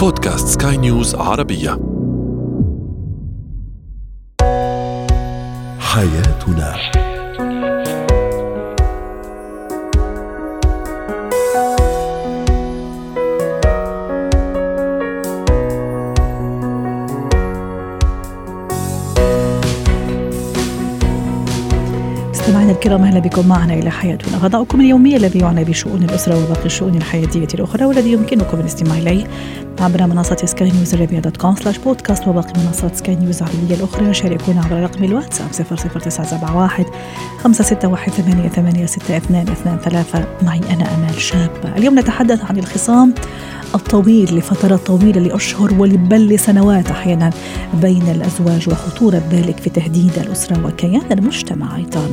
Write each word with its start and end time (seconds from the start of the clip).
بودكاست 0.00 0.62
سكاي 0.62 0.76
نيوز 0.76 1.14
عربية. 1.14 1.70
حياتنا. 5.80 6.74
مستمعينا 22.30 22.72
الكرام 22.72 23.02
أهلا 23.02 23.18
بكم 23.18 23.48
معنا 23.48 23.74
إلى 23.74 23.90
حياتنا. 23.90 24.38
غطاؤكم 24.38 24.80
اليومي 24.80 25.16
الذي 25.16 25.38
يعنى 25.38 25.64
بشؤون 25.64 26.02
الأسرة 26.02 26.44
وباقي 26.44 26.66
الشؤون 26.66 26.94
الحياتية 26.94 27.48
الأخرى 27.54 27.84
والذي 27.84 28.12
يمكنكم 28.12 28.60
الاستماع 28.60 28.98
إليه. 28.98 29.24
عبر 29.80 30.06
منصة 30.06 30.36
سكاي 30.44 30.70
نيوز 30.70 30.94
عربيه 30.94 31.18
dot 31.18 31.36
com 31.36 31.56
slash 31.56 31.78
podcast 31.78 32.28
وباقي 32.28 32.52
منصات 32.66 32.96
سكاي 32.96 33.16
نيوز 33.16 33.42
العربية 33.42 33.74
الأخرى. 33.74 34.14
شاركونا 34.14 34.60
عبر 34.64 34.82
رقم 34.82 35.04
الواتساب 35.04 35.48
00971 35.52 36.86
561 37.44 38.24
886223 38.24 40.24
معي 40.42 40.58
أنا 40.58 40.94
أمال 40.94 41.20
شابه 41.20 41.76
اليوم 41.76 41.98
نتحدث 41.98 42.44
عن 42.44 42.58
الخصام 42.58 43.14
الطويل 43.74 44.38
لفترات 44.38 44.86
طويلة 44.86 45.20
لأشهر 45.20 45.72
بل 45.96 46.28
لسنوات 46.28 46.90
أحيانا 46.90 47.30
بين 47.82 48.02
الأزواج 48.08 48.68
وخطورة 48.68 49.22
ذلك 49.30 49.60
في 49.60 49.70
تهديد 49.70 50.18
الأسرة 50.18 50.66
وكيان 50.66 51.12
المجتمع 51.12 51.76
أيضا. 51.76 52.08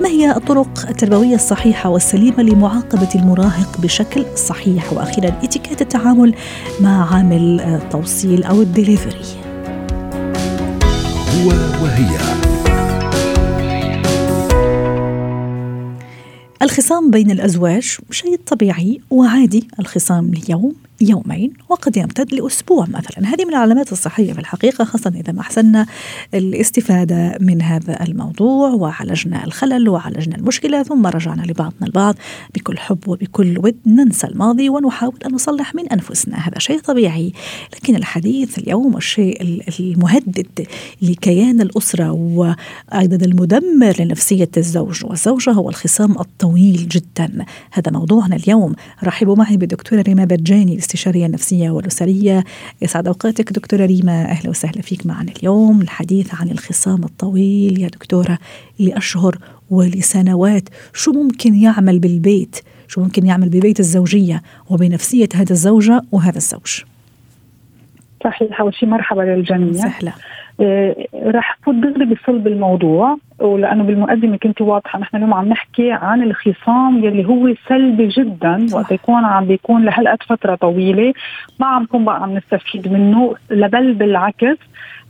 ما 0.00 0.08
هي 0.08 0.36
الطرق 0.36 0.86
التربوية 0.88 1.34
الصحيحة 1.34 1.90
والسليمة 1.90 2.42
لمعاقبة 2.42 3.08
المراهق 3.14 3.78
بشكل 3.78 4.24
صحيح؟ 4.36 4.92
وأخيرا 4.92 5.28
اتكيت 5.28 5.82
التعامل 5.82 6.34
مع 6.80 7.03
عامل 7.04 7.60
التوصيل 7.60 8.42
أو 8.42 8.62
الدليفري. 8.62 9.24
هو 11.34 11.48
وهي. 11.82 12.18
الخصام 16.62 17.10
بين 17.10 17.30
الأزواج 17.30 17.96
شيء 18.10 18.40
طبيعي 18.46 19.00
وعادي. 19.10 19.68
الخصام 19.80 20.32
اليوم 20.32 20.74
يومين 21.08 21.52
وقد 21.68 21.96
يمتد 21.96 22.34
لأسبوع 22.34 22.86
مثلا. 22.86 23.28
هذه 23.28 23.44
من 23.44 23.50
العلامات 23.50 23.92
الصحية 23.92 24.32
في 24.32 24.38
الحقيقة 24.38 24.84
خاصة 24.84 25.12
إذا 25.14 25.32
ما 25.32 25.40
أحسننا 25.40 25.86
الاستفادة 26.34 27.38
من 27.40 27.62
هذا 27.62 28.04
الموضوع 28.04 28.68
وعالجنا 28.68 29.44
الخلل 29.44 29.88
وعالجنا 29.88 30.36
المشكلة 30.36 30.82
ثم 30.82 31.06
رجعنا 31.06 31.42
لبعضنا 31.42 31.86
البعض. 31.86 32.14
بكل 32.54 32.78
حب 32.78 33.08
وبكل 33.08 33.58
ود 33.58 33.76
ننسى 33.86 34.26
الماضي 34.26 34.68
ونحاول 34.68 35.14
أن 35.26 35.34
نصلح 35.34 35.74
من 35.74 35.88
أنفسنا. 35.88 36.36
هذا 36.36 36.58
شيء 36.58 36.78
طبيعي. 36.80 37.32
لكن 37.74 37.96
الحديث 37.96 38.58
اليوم 38.58 38.96
الشيء 38.96 39.62
المهدد 39.80 40.66
لكيان 41.02 41.60
الأسرة 41.60 42.10
وأيضا 42.10 43.26
المدمر 43.26 43.94
لنفسية 44.00 44.50
الزوج 44.56 45.04
والزوجة 45.04 45.50
هو 45.50 45.68
الخصام 45.68 46.20
الطويل 46.20 46.88
جدا. 46.88 47.44
هذا 47.72 47.92
موضوعنا 47.92 48.36
اليوم. 48.36 48.74
رحبوا 49.04 49.36
معي 49.36 49.56
بالدكتورة 49.56 50.02
ريما 50.02 50.24
برجاني 50.24 50.76
الاستشارية 50.94 51.26
النفسية 51.26 51.70
والأسرية. 51.70 52.44
يسعد 52.82 53.06
أوقاتك 53.06 53.52
دكتورة 53.52 53.86
ريما. 53.86 54.24
أهلا 54.24 54.50
وسهلا 54.50 54.82
فيك 54.82 55.06
معنا 55.06 55.32
اليوم. 55.38 55.82
الحديث 55.82 56.34
عن 56.34 56.50
الخصام 56.50 57.04
الطويل. 57.04 57.80
يا 57.80 57.88
دكتورة 57.88 58.38
لأشهر 58.78 59.38
ولسنوات 59.70 60.68
شو 60.92 61.12
ممكن 61.12 61.54
يعمل 61.54 61.98
بالبيت؟ 61.98 62.56
شو 62.88 63.00
ممكن 63.00 63.26
يعمل 63.26 63.48
ببيت 63.48 63.80
الزوجية 63.80 64.42
وبنفسية 64.70 65.28
هذا 65.34 65.52
الزوجة 65.52 66.02
وهذا 66.12 66.36
الزوج؟ 66.36 66.82
صحيح 68.24 68.60
أول 68.60 68.74
شيء 68.74 68.88
مرحبا 68.88 69.22
للجميع. 69.22 69.72
سهلا 69.72 70.12
رح 71.14 71.58
فوت 71.64 71.74
دغري 71.74 72.04
بصلب 72.04 72.46
الموضوع 72.46 73.16
ولأنه 73.38 73.84
بالمقدمة 73.84 74.36
كنت 74.36 74.60
واضحة 74.60 74.98
نحن 74.98 75.16
اليوم 75.16 75.34
عم 75.34 75.48
نحكي 75.48 75.92
عن 75.92 76.22
الخصام 76.22 77.04
يلي 77.04 77.24
هو 77.28 77.54
سلبي 77.68 78.08
جدا 78.08 78.66
وقت 78.72 78.92
يكون 78.92 79.24
عم 79.24 79.44
بيكون 79.44 79.84
لهالقد 79.84 80.22
فترة 80.22 80.54
طويلة. 80.54 81.12
ما 81.60 81.66
عم 81.66 81.82
نكون 81.82 82.04
بقى 82.04 82.22
عم 82.22 82.34
نستفيد 82.36 82.92
منه 82.92 83.34
بل 83.50 83.94
بالعكس. 83.94 84.56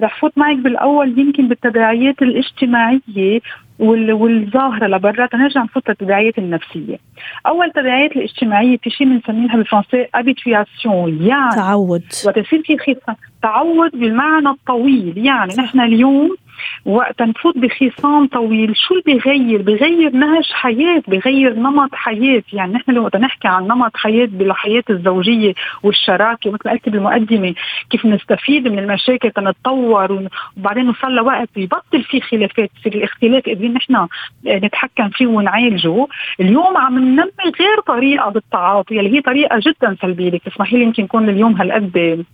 رح 0.02 0.20
فوت 0.20 0.32
معك 0.38 0.56
بالأول 0.56 1.18
يمكن 1.18 1.48
بالتداعيات 1.48 2.22
الاجتماعية 2.22 3.40
والظاهرة 3.78 4.86
لبرا 4.86 5.26
تنرجع 5.26 5.62
نفوت 5.62 5.88
للتداعيات 5.88 6.38
النفسية. 6.38 6.98
أول 7.46 7.70
تداعيات 7.70 8.16
الاجتماعية 8.16 8.76
في 8.76 8.90
شيء 8.90 9.06
بنسميها 9.06 9.56
بالفرنسي 9.56 10.06
habituation 10.14 11.22
يعني 11.22 11.56
تعود. 11.56 12.02
وتصير 12.26 12.62
في 12.64 12.78
خصام 12.78 13.16
تعود 13.42 13.90
بالمعنى 13.90 14.48
الطويل. 14.48 15.26
يعني 15.26 15.54
نحن 15.58 15.80
اليوم 15.80 16.36
وقت 16.84 17.22
نفوت 17.22 17.58
بخصام 17.58 18.26
طويل 18.26 18.76
شو 18.76 18.94
اللي 18.94 19.02
بيغير؟ 19.06 19.62
بيغير 19.62 20.10
نهج 20.10 20.52
حياة 20.52 21.02
بيغير 21.08 21.54
نمط 21.54 21.94
حياة. 21.94 22.42
يعني 22.52 22.72
نحن 22.72 22.90
لو 22.90 23.10
نحكي 23.16 23.48
عن 23.48 23.62
نمط 23.64 23.96
حياة 23.96 24.26
بالحياة 24.26 24.82
الزوجية 24.90 25.54
والشراكة 25.82 26.50
مثل 26.50 26.60
ما 26.64 26.72
قلت 26.72 26.88
بالمقدمة 26.88 27.54
كيف 27.90 28.06
نستفيد 28.06 28.68
من 28.68 28.78
المشاكل 28.78 29.30
تنتطور 29.30 30.28
وبعدين 30.56 30.86
نوصل 30.86 31.12
لوقت 31.12 31.48
يبطل 31.56 32.02
في 32.02 32.20
خلافات 32.20 32.70
يصير 32.78 32.94
الاختلاف. 32.94 33.44
قادرين 33.46 33.74
نحن 33.74 34.06
نتحكم 34.46 35.08
فيه 35.08 35.26
ونعالجه. 35.26 36.06
اليوم 36.40 36.76
عم 36.76 36.98
ننمي 36.98 37.52
غير 37.60 37.80
طريقة 37.86 38.30
بالتعاطي 38.30 39.00
اللي 39.00 39.16
هي 39.16 39.20
طريقة 39.20 39.58
جدا 39.58 39.96
سلبية. 40.02 40.38
تسمحي 40.38 40.76
لي 40.76 40.82
يمكن 40.82 41.04
يكون 41.04 41.28
اليوم 41.28 41.52
هالقد 41.52 42.24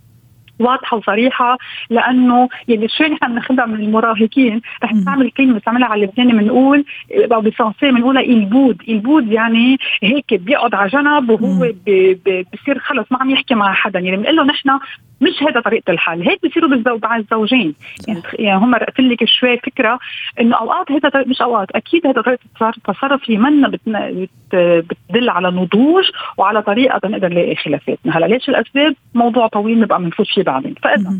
واضحة 0.61 0.97
وصريحة 0.97 1.57
لأنه 1.89 2.49
يلي 2.67 2.87
شوي 2.87 3.07
نحن 3.07 3.31
بناخذها 3.31 3.65
من 3.65 3.75
المراهقين 3.75 4.61
رح 4.83 4.93
نستعمل 4.93 5.31
كلمة 5.31 5.53
بنستعملها 5.53 5.87
على 5.87 6.05
اللبناني 6.05 6.33
بنقول 6.33 6.85
أو 7.33 7.41
بالفرنسي 7.41 7.91
بنقولها 7.91 8.21
البود، 8.21 8.81
البود 8.89 9.31
يعني 9.31 9.77
هيك 10.03 10.33
بيقعد 10.33 10.75
على 10.75 10.89
جنب 10.89 11.29
وهو 11.29 11.71
بصير 12.53 12.79
خلص 12.79 13.05
ما 13.11 13.17
عم 13.21 13.29
يحكي 13.29 13.55
مع 13.55 13.73
حدا. 13.73 13.99
يعني 13.99 14.17
بنقول 14.17 14.35
له 14.35 14.43
نحن 14.43 14.69
مش 15.21 15.43
هذا 15.49 15.59
طريقة 15.59 15.91
الحل. 15.91 16.21
هيك 16.29 16.39
بصيروا 16.45 16.69
بالزوج 16.69 17.03
مع 17.03 17.15
الزوجين. 17.17 17.75
يعني, 18.07 18.21
يعني 18.39 18.59
هم 18.59 18.75
رأت 18.75 18.99
لك 18.99 19.25
شوي 19.25 19.57
فكرة 19.57 19.99
إنه 20.39 20.55
أوقات 20.55 20.91
هذا 20.91 21.23
مش 21.27 21.41
أوقات 21.41 21.71
أكيد 21.71 22.07
هذا 22.07 22.21
طريقة 22.21 22.39
التصرف 22.77 23.29
منا 23.29 23.67
بتدل 23.67 25.29
على 25.29 25.47
نضوج 25.47 26.03
وعلى 26.37 26.61
طريقة 26.61 27.09
نقدر 27.09 27.27
نلاقي 27.27 27.55
خلافاتنا. 27.55 28.17
هلا 28.17 28.25
ليش 28.25 28.49
الأسباب؟ 28.49 28.95
موضوع 29.13 29.47
طويل 29.47 29.79
نبقى 29.79 29.99
بنفوت 29.99 30.27
فيه 30.27 30.43
بعدين. 30.43 30.75
فإذا 30.83 31.19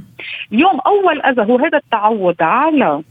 اليوم 0.54 0.80
أول 0.80 1.22
أذى 1.22 1.42
هو 1.42 1.58
هذا 1.58 1.78
التعود 1.78 2.42
على 2.42 3.02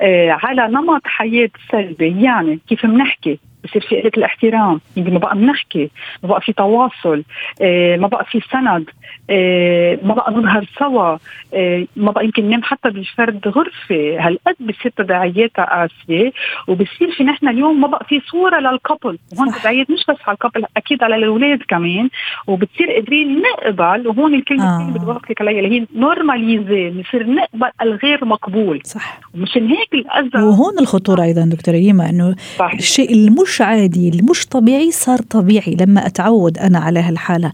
آه 0.00 0.30
على 0.30 0.68
نمط 0.68 1.02
حياة 1.04 1.50
سلبي. 1.72 2.22
يعني 2.22 2.60
كيف 2.68 2.86
بنحكي؟ 2.86 3.38
بصير 3.64 3.82
في 3.88 4.00
قله 4.00 4.10
الاحترام. 4.16 4.80
يعني 4.96 5.10
ما 5.10 5.18
بقى 5.18 5.34
بنحكي 5.36 5.90
ما 6.22 6.28
بقى 6.28 6.40
في 6.40 6.52
تواصل 6.52 7.22
آه 7.62 7.96
ما 7.96 8.06
بقى 8.08 8.24
في 8.24 8.40
سند 8.52 8.84
آه 9.30 9.98
ما 10.02 10.14
بقى 10.14 10.32
نظهر 10.32 10.66
سوا 10.78 11.16
آه 11.54 11.86
ما 11.96 12.10
بقى 12.10 12.24
يمكن 12.24 12.44
ننام 12.44 12.62
حتى 12.62 12.90
بفرد 12.90 13.48
غرفة. 13.48 14.26
هالقد 14.26 14.54
بصير 14.60 14.92
تداعياتها 14.96 15.64
قاسية 15.64 16.32
وبصير 16.68 17.10
في 17.16 17.24
نحن 17.24 17.48
اليوم 17.48 17.80
ما 17.80 17.88
بقى 17.88 18.04
في 18.08 18.20
صورة 18.30 18.60
لل 18.60 18.74
couple 18.74 19.18
وهون 19.36 19.52
تداعيات 19.60 19.90
مش 19.90 20.04
بس 20.08 20.16
على 20.26 20.34
ال 20.34 20.38
couple 20.38 20.64
أكيد 20.76 21.02
على 21.02 21.16
الأولاد 21.16 21.58
كمان. 21.68 22.08
وبتصير 22.46 22.90
قادرين 22.92 23.42
نقبل 23.42 24.08
وهون 24.08 24.34
الكلمة 24.34 24.64
آه. 24.76 24.88
اللي 24.88 24.98
بدي 24.98 25.34
عليها 25.40 25.60
اللي 25.64 25.80
هي 25.80 25.86
normaliser 25.96 26.90
بصير 26.90 27.26
نقبل 27.30 27.70
الغير 27.82 28.24
مقبول. 28.24 28.80
صح. 28.84 29.20
ومشان 29.34 29.66
هيك 29.66 29.94
الاذى 29.94 30.42
وهون 30.42 30.78
الخطورة 30.78 31.22
أيضا 31.22 31.44
دكتورة 31.52 31.74
ريما 31.76 32.10
إنه 32.10 32.36
الشيء 32.74 33.12
المش 33.12 33.53
عادي 33.60 34.08
المش 34.08 34.46
طبيعي 34.46 34.90
صار 34.90 35.18
طبيعي 35.18 35.76
لما 35.80 36.06
أتعود 36.06 36.58
أنا 36.58 36.78
على 36.78 37.00
هالحالة. 37.00 37.52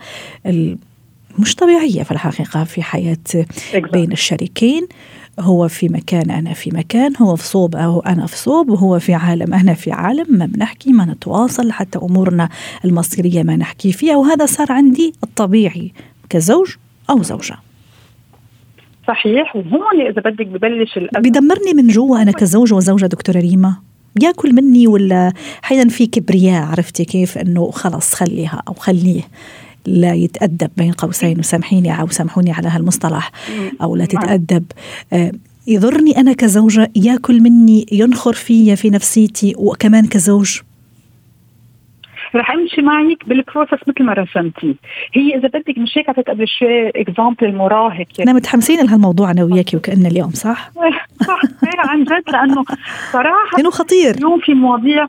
مش 1.38 1.54
طبيعية 1.54 2.02
في 2.02 2.10
الحقيقة 2.10 2.64
في 2.64 2.82
حياة 2.82 3.16
بين 3.92 4.12
الشريكين. 4.12 4.86
هو 5.40 5.68
في 5.68 5.88
مكان 5.88 6.30
أنا 6.30 6.52
في 6.52 6.70
مكان 6.70 7.12
هو 7.22 7.36
في 7.36 7.46
صوب 7.46 7.76
أو 7.76 8.00
أنا 8.00 8.26
في 8.26 8.36
صوب 8.38 8.70
وهو 8.70 8.98
في 8.98 9.14
عالم 9.14 9.54
أنا 9.54 9.74
في 9.74 9.92
عالم 9.92 10.26
ما 10.28 10.46
بنحكي 10.46 10.92
ما 10.92 11.04
نتواصل 11.04 11.72
حتى 11.72 11.98
أمورنا 11.98 12.48
المصيرية 12.84 13.42
ما 13.42 13.56
نحكي 13.56 13.92
فيها 13.92 14.16
وهذا 14.16 14.46
صار 14.46 14.72
عندي 14.72 15.12
الطبيعي 15.24 15.92
كزوج 16.30 16.74
أو 17.10 17.22
زوجة. 17.22 17.56
صحيح 19.08 19.56
وهون 19.56 20.00
إذا 20.10 20.22
بدك 20.22 20.46
ببلش 20.46 20.98
بدمرني 20.98 21.74
من 21.74 21.88
جوا 21.88 22.22
أنا 22.22 22.32
كزوج 22.32 22.72
وزوجة 22.72 23.06
دكتورة 23.06 23.38
ريما. 23.38 23.76
ياكل 24.22 24.54
مني 24.54 24.86
ولا 24.86 25.32
أحيانا 25.64 25.90
في 25.90 26.06
كبرياء 26.06 26.62
عرفتي 26.62 27.04
كيف؟ 27.04 27.38
إنه 27.38 27.70
خلص 27.70 28.14
خليها 28.14 28.62
أو 28.68 28.74
خليه 28.74 29.22
لا 29.86 30.14
يتأدب 30.14 30.70
بين 30.76 30.92
قوسين 30.92 31.38
وسامحيني 31.38 32.00
أو 32.00 32.08
سامحوني 32.08 32.52
على 32.52 32.68
هالمصطلح 32.68 33.32
أو 33.82 33.96
لا 33.96 34.04
تتأدب. 34.04 34.64
يضرني 35.66 36.18
أنا 36.18 36.32
كزوجة 36.32 36.90
ياكل 36.96 37.40
مني 37.40 37.86
ينخر 37.92 38.32
فيا 38.32 38.74
في 38.74 38.90
نفسيتي 38.90 39.54
وكمان 39.58 40.06
كزوج 40.06 40.60
رح 42.34 42.50
أمشي 42.50 42.82
معك 42.82 43.28
بال 43.28 43.39
process 43.39 43.78
مثل 43.88 44.04
ما 44.04 44.12
رسمتي. 44.12 44.76
هي 45.12 45.34
إذا 45.36 45.48
بدك 45.48 45.78
مش 45.78 45.98
هيك 45.98 46.08
اعطيت 46.08 46.28
قبل 46.30 46.48
شوي 46.48 46.88
example 46.88 47.46
المراهق 47.46 48.06
إحنا 48.20 48.32
متحمسين 48.32 48.86
لهالموضوع 48.86 49.30
أنا 49.30 49.44
وياكي 49.44 49.76
وكأن 49.76 50.06
اليوم 50.06 50.30
صح؟ 50.46 50.70
صح 51.26 51.40
عن 51.78 52.04
جد 52.04 52.30
لأنه 52.32 52.64
صراحة 53.12 53.56
لأنه 53.56 53.70
خطير. 53.70 54.14
اليوم 54.14 54.40
في 54.40 54.54
مواضيع 54.54 55.06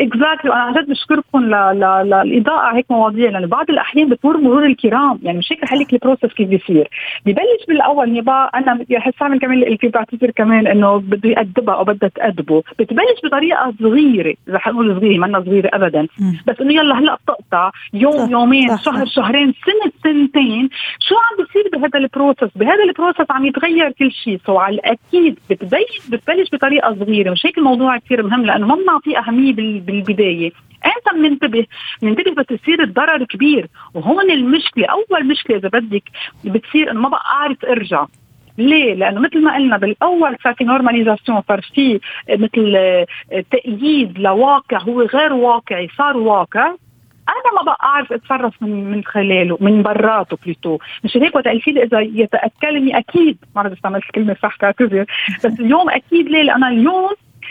exactly 0.00 0.50
وأنا 0.50 0.62
عن 0.62 0.72
جد 0.72 0.90
بشكركم 0.90 1.44
للاضاءه 1.44 2.76
هيك 2.76 2.86
مواضيع 2.90 3.30
لأنه 3.30 3.46
بعض 3.46 3.70
الأحيان 3.70 4.08
بتمر 4.08 4.36
مرور 4.36 4.66
الكرام. 4.66 5.18
يعني 5.22 5.38
مش 5.38 5.52
هيك 5.52 5.62
رح 5.64 5.74
لك 5.74 5.92
ال 5.92 5.97
process 5.97 6.34
كيف 6.36 6.48
بيصير. 6.48 6.88
ببلش 7.26 7.64
بالأول 7.68 8.16
يبا 8.16 8.44
أنا 8.44 8.84
رح 8.92 9.10
اعمل 9.22 9.38
كمان 9.38 9.62
اللي 9.62 9.78
بعتذر 9.82 10.30
كمان 10.30 10.66
إنه 10.66 10.96
بده 10.96 11.30
يأدبها 11.30 11.74
أو 11.74 11.84
بدها 11.84 12.08
تأدبه. 12.08 12.62
بتبلش 12.78 13.20
بطريقة 13.24 13.74
صغيرة. 13.80 14.34
رح 14.48 14.68
نقول 14.68 14.96
صغيرة 14.96 15.18
منا 15.18 15.40
صغيرة 15.40 15.70
ابدا. 15.74 16.06
بس 16.46 16.60
إنه 16.60 16.74
يلا 16.74 16.98
هلأ 16.98 17.14
بتقطع. 17.14 17.70
يوم 17.94 18.12
صح 18.12 18.30
يومين 18.30 18.76
صح 18.76 18.84
شهر 18.84 19.06
صح 19.06 19.12
شهرين 19.12 19.54
سنة 19.66 19.92
سنتين. 20.02 20.68
شو 20.98 21.14
عم 21.14 21.44
بيصير 21.44 21.70
بهذا 21.72 21.98
ال 21.98 22.05
process 22.05 22.56
بهذا 22.56 22.84
ال 22.84 22.90
process 22.90 23.30
عم 23.30 23.46
يتغير 23.46 23.90
كل 23.90 24.12
شيء. 24.12 24.40
so 24.46 24.58
على 24.58 24.74
الأكيد 24.74 25.38
بتبلش 25.50 26.08
بتبلش 26.08 26.50
بطريقة 26.52 26.94
صغيرة. 26.94 27.30
مش 27.30 27.46
هيك 27.46 27.58
الموضوع 27.58 27.98
كثير 27.98 28.22
مهم 28.22 28.44
لأنه 28.44 28.66
ما 28.66 28.74
بنعطيه 28.74 29.18
أهمية 29.18 29.52
بالبدايه 29.90 30.52
إمتى 30.86 31.18
بننتبه؟ 31.28 31.66
بننتبه 32.02 32.32
بس 32.34 32.46
يصير 32.50 32.82
الضرر 32.82 33.24
كبير 33.24 33.66
وهون 33.94 34.30
المشكلة 34.30 34.86
أول 34.86 35.26
مشكلة 35.26 35.56
إذا 35.56 35.68
بدك 35.68 36.02
بتصير 36.44 36.90
إنه 36.90 37.00
ما 37.00 37.08
بقى 37.08 37.24
اعرف 37.26 37.64
ارجع 37.64 38.06
ليه؟ 38.58 38.94
لأنه 38.94 39.20
مثل 39.20 39.42
ما 39.42 39.54
قلنا 39.54 39.76
بالأول 39.76 40.36
صار 40.44 40.54
في 40.54 40.64
normalisation 40.64 41.42
صار 41.48 41.60
في 41.74 42.00
مثل 42.30 42.78
تأييد 43.50 44.18
لواقع 44.18 44.78
هو 44.78 45.02
غير 45.02 45.32
واقعي 45.32 45.88
صار 45.98 46.16
واقع. 46.16 46.66
أنا 47.28 47.54
ما 47.56 47.62
بقى 47.66 47.76
أعرف 47.82 48.12
أتصرف 48.12 48.62
من 48.62 48.90
من 48.90 49.04
خلاله 49.04 49.58
من 49.60 49.82
براته 49.82 50.38
بليتو. 50.44 50.78
مش 51.04 51.16
هيك؟ 51.16 51.34
وقت 51.34 51.46
لي 51.46 51.82
إذا 51.82 52.00
يتأكلني 52.00 52.98
أكيد. 52.98 53.38
ما 53.56 53.62
بعرف 53.62 53.72
استعملت 53.72 54.04
الكلمة 54.04 54.36
صح 54.42 54.56
كاعتذر 54.56 55.04
بس 55.44 55.60
اليوم 55.60 55.90
أكيد 55.90 56.28
ليه؟ 56.28 56.42
لأنا 56.42 56.68
اليوم 56.68 57.10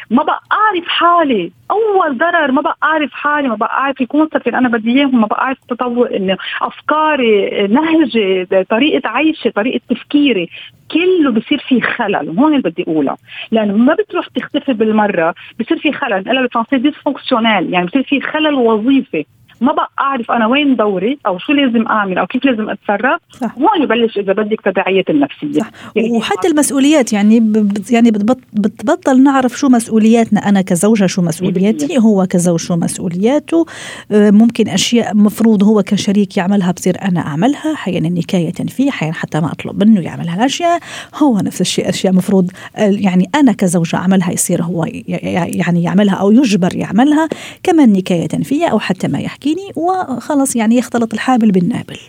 ما 0.10 0.24
بقى 0.24 0.42
أعرف 0.52 0.88
حالي. 0.88 1.52
أول 1.72 2.18
ضرر 2.18 2.52
ما 2.52 2.62
بقى 2.62 2.78
أعرف 2.84 3.12
حالي 3.14 3.48
ما 3.50 3.56
بقى 3.56 3.72
أعرف 3.72 4.02
الكونسبت 4.02 4.48
اللي 4.48 4.58
أنا 4.58 4.70
بدي 4.70 4.92
اياه 4.98 5.06
ما 5.06 5.28
بقى 5.28 5.42
أعرف 5.42 5.58
تطور 5.70 6.16
إنه 6.16 6.38
أفكاري 6.62 7.68
نهجي 7.68 8.46
طريقة 8.70 9.10
عيشي 9.10 9.50
طريقة 9.52 9.82
تفكيري 9.90 10.50
كله 10.92 11.32
بصير 11.32 11.58
في 11.68 11.82
خلل. 11.82 12.30
وهون 12.30 12.56
اللي 12.56 12.70
بدي 12.70 12.84
اقولها 12.84 13.18
لأنه 13.52 13.78
ما 13.78 13.94
بتروح 13.94 14.28
تختفي 14.28 14.74
بالمرة 14.74 15.36
بصير 15.60 15.78
في 15.78 15.92
خلل. 15.94 16.14
الا 16.14 16.42
بالفرنسي 16.42 16.78
dysfonctionnel 16.78 17.74
يعني 17.74 17.86
بصير 17.86 18.04
في 18.04 18.22
خلل 18.22 18.54
وظيفي. 18.54 19.26
ما 19.62 19.74
بقى 19.74 19.92
أعرف 20.00 20.32
أنا 20.32 20.48
وين 20.48 20.76
دوري 20.76 21.20
أو 21.26 21.38
شو 21.38 21.54
لازم 21.54 21.88
أعمل 21.88 22.18
أو 22.18 22.28
كيف 22.28 22.46
لازم 22.46 22.70
أتصرف. 22.70 23.22
صح. 23.42 23.56
هون 23.58 23.84
يبلش 23.84 24.18
إذا 24.18 24.34
بدك 24.34 24.62
تداعيات 24.62 25.10
النفسية. 25.10 25.60
صح. 25.60 25.70
يعني 25.96 26.12
وحتى 26.12 26.48
المسؤوليات 26.48 27.14
يعني 27.14 27.54
يعني 27.92 28.12
بتبطل 28.12 29.24
نعرف 29.24 29.58
شو 29.58 29.70
مسؤولياتنا 29.70 30.50
أنا 30.50 30.62
كزوجة 30.62 31.06
شو 31.06 31.22
مسؤولياتي 31.22 31.98
هو 31.98 32.26
كزوج 32.26 32.60
شو 32.60 32.76
مسؤولياته. 32.76 33.66
آه، 34.12 34.32
ممكن 34.32 34.68
أشياء 34.68 35.16
مفروض 35.16 35.64
هو 35.64 35.84
كشريك 35.84 36.38
يعملها 36.38 36.72
بصير 36.72 36.98
أنا 37.02 37.20
أعملها. 37.20 37.74
أحيانا 37.74 38.10
نكايه 38.10 38.52
فيه 38.52 38.90
أحيانا 38.90 39.14
حتى 39.14 39.40
ما 39.40 39.52
أطلب 39.52 39.84
منه 39.84 40.02
يعمل 40.02 40.28
هالاشياء 40.30 40.80
هو 41.16 41.40
نفس 41.40 41.62
الشيء 41.62 41.90
أشياء 41.90 42.14
مفروض 42.14 42.52
يعني 42.78 43.30
أنا 43.36 43.52
كزوجة 43.52 43.96
أعملها 43.96 44.32
يصير 44.32 44.64
هو 44.64 44.86
يعني 45.08 45.84
يعملها 45.84 46.16
أو 46.16 46.32
يجبر 46.32 46.76
يعملها. 46.76 47.30
كمان 47.64 47.94
نكاية 47.94 48.28
فيها 48.28 48.68
أو 48.68 48.80
حتى 48.80 49.08
ما 49.08 49.20
يحكي. 49.20 49.49
السكيني 49.50 49.74
وخلص 49.76 50.56
يعني 50.56 50.78
يختلط 50.78 51.14
الحابل 51.14 51.52
بالنابل. 51.52 52.00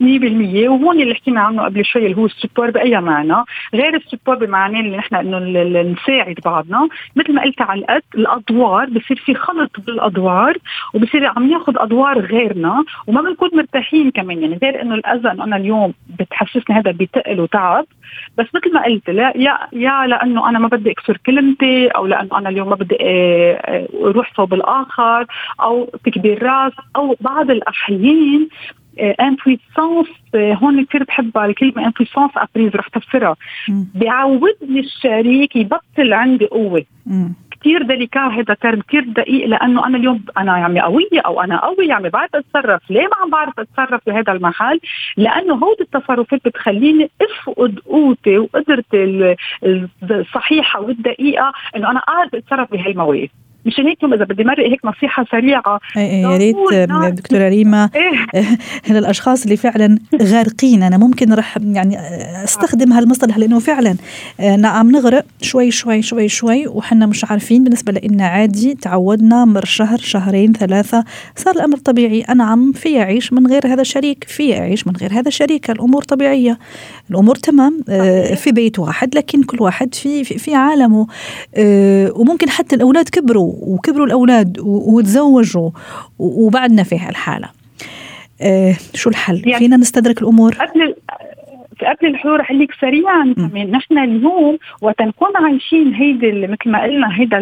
100% 0.00 0.68
وهون 0.68 1.00
اللي 1.00 1.14
حكينا 1.14 1.40
عنه 1.40 1.62
قبل 1.62 1.84
شوي 1.84 2.06
اللي 2.06 2.16
هو 2.16 2.26
ال 2.26 2.32
support 2.32 2.70
بأي 2.70 3.00
معنى. 3.00 3.44
غير 3.74 3.96
ال 3.96 4.01
support 4.01 4.34
بمعنى 4.34 4.80
اللي 4.80 4.96
نحن 4.96 5.14
إنه 5.14 5.38
نساعد 5.82 6.36
بعضنا. 6.44 6.88
مثل 7.16 7.34
ما 7.34 7.42
قلت 7.42 7.60
على 7.60 7.80
القد 7.80 8.02
الأدوار 8.14 8.86
بصير 8.90 9.22
في 9.24 9.34
خلط 9.34 9.80
بالأدوار 9.86 10.56
وبصير 10.94 11.26
عم 11.26 11.50
ناخذ 11.50 11.72
أدوار 11.76 12.20
غيرنا 12.20 12.84
وما 13.06 13.22
بنكون 13.22 13.50
مرتاحين 13.52 14.10
كمان. 14.10 14.42
يعني 14.42 14.58
غير 14.62 14.82
إنه 14.82 14.94
الاذى 14.94 15.30
انه 15.30 15.44
أنا 15.44 15.56
اليوم 15.56 15.94
بتحسسني 16.18 16.76
هذا 16.76 16.90
بتقل 16.90 17.40
وتعب. 17.40 17.84
بس 18.38 18.46
مثل 18.54 18.74
ما 18.74 18.84
قلت 18.84 19.10
لا 19.10 19.32
يا 19.36 19.58
يا 19.72 20.06
لأنه 20.06 20.48
أنا 20.48 20.58
ما 20.58 20.68
بدي 20.68 20.90
أكسر 20.90 21.16
كلمتي 21.26 21.88
أو 21.88 22.06
لأنه 22.06 22.38
أنا 22.38 22.48
اليوم 22.48 22.68
ما 22.68 22.74
بدي 22.74 22.96
آه، 23.00 23.52
آه، 23.52 23.88
أروح 24.04 24.32
صوب 24.36 24.54
الآخر 24.54 25.26
أو 25.60 25.90
تكبير 26.04 26.42
راس 26.42 26.72
أو 26.96 27.16
بعض 27.20 27.50
الأحيان 27.50 28.48
impuissance 29.20 30.06
آه، 30.34 30.54
هون 30.54 30.84
كثير 30.84 31.04
بحب 31.04 31.38
الكلمة 31.38 31.86
impuissance 31.86 32.30
après 32.36 32.76
رح 32.76 32.88
تفسرها. 32.88 33.36
بيعودني 33.94 34.80
الشريك 34.80 35.56
يبطل 35.56 36.12
عندي 36.12 36.46
قوة. 36.46 36.84
كثير 37.60 37.82
délicat 37.82 38.20
هذا 38.20 38.54
terme 38.54 38.80
كثير 38.88 39.04
دقيق 39.04 39.46
لأنه 39.46 39.86
أنا 39.86 39.96
اليوم 39.98 40.24
أنا 40.38 40.52
عم 40.52 40.78
قوية 40.78 41.20
أو 41.26 41.40
أنا 41.40 41.58
قوي 41.66 41.92
عم 41.92 42.08
بعرف 42.08 42.30
أتصرف. 42.34 42.90
ليه 42.90 43.02
ما 43.02 43.16
عم 43.22 43.30
بعرف 43.30 43.60
أتصرف 43.60 44.00
بهذا 44.06 44.32
المحل؟ 44.32 44.80
لأنه 45.16 45.54
هودي 45.54 45.82
التصرفات 45.82 46.40
بتخليني 46.44 47.10
أفقد 47.22 47.78
قوتي 47.78 48.38
وقدرتي 48.38 49.36
الصحيحة 50.10 50.80
والدقيقة 50.80 51.52
إنه 51.76 51.90
أنا 51.90 51.98
اعرف 51.98 52.34
أتصرف 52.34 52.72
بهالمواقف. 52.72 53.30
مشان 53.68 53.86
هيك 53.86 54.04
إذا 54.04 54.24
بدي 54.24 54.44
مرق 54.44 54.66
هيك 54.66 54.84
نصيحة 54.84 55.26
سريعة. 55.30 55.80
يا 55.96 56.36
ريت 56.36 56.56
دكتوره 57.14 57.48
ريما. 57.48 57.90
إيه؟ 58.34 58.44
للأشخاص 58.90 59.42
اللي 59.42 59.56
فعلا 59.56 59.98
غارقين. 60.22 60.82
أنا 60.82 60.98
ممكن 60.98 61.32
رح 61.32 61.58
يعني 61.72 61.96
أستخدم 62.44 62.92
هالمصطلح 62.92 63.38
لأنه 63.38 63.58
فعلا 63.58 63.96
نعم 64.58 64.90
نغرق 64.90 65.24
شوي 65.42 65.70
شوي 65.70 66.02
شوي 66.02 66.28
شوي 66.28 66.66
وحنا 66.66 67.06
مش 67.06 67.24
عارفين. 67.24 67.64
بالنسبة 67.64 67.92
لنا 67.92 68.26
عادي 68.26 68.74
تعودنا 68.74 69.44
مر 69.44 69.64
شهر 69.64 69.98
شهرين 69.98 70.52
ثلاثة. 70.52 71.04
صار 71.36 71.54
الأمر 71.54 71.76
طبيعي. 71.76 72.20
أنا 72.20 72.44
عم 72.44 72.72
في 72.72 73.00
اعيش 73.00 73.32
من 73.32 73.46
غير 73.46 73.66
هذا 73.66 73.80
الشريك. 73.80 74.24
في 74.28 74.58
اعيش 74.58 74.86
من 74.86 74.92
غير 74.96 75.12
هذا 75.12 75.28
الشريك. 75.28 75.70
الأمور 75.70 76.02
طبيعية. 76.02 76.58
الأمور 77.10 77.34
تمام 77.34 77.80
آه، 77.88 78.34
في 78.34 78.52
بيت 78.52 78.78
واحد 78.78 79.14
لكن 79.14 79.42
كل 79.42 79.62
واحد 79.62 79.94
في 79.94 80.24
في, 80.24 80.38
في 80.38 80.54
عالمه. 80.54 81.06
آه، 81.54 82.12
وممكن 82.14 82.48
حتى 82.50 82.76
الأولاد 82.76 83.08
كبروا. 83.08 83.57
وكبروا 83.62 84.06
الأولاد 84.06 84.58
وتزوجوا 84.60 85.70
وبعدنا 86.18 86.82
في 86.82 86.98
هالحالة. 86.98 87.48
آه 88.42 88.74
شو 88.94 89.10
الحل؟ 89.10 89.42
يعني 89.46 89.58
فينا 89.58 89.76
نستدرك 89.76 90.22
الأمور؟ 90.22 90.54
قبل 90.54 90.94
قبل 91.80 92.06
الحلول 92.06 92.40
رح 92.40 92.52
لك 92.52 92.68
سريعا 92.80 93.34
كمان 93.36 93.70
نحن 93.70 93.98
اليوم 93.98 94.58
وقت 94.80 95.02
نكون 95.02 95.36
عايشين 95.36 95.94
هيدي 95.94 96.46
مثل 96.46 96.70
ما 96.70 96.82
قلنا 96.82 97.20
هيدا 97.20 97.38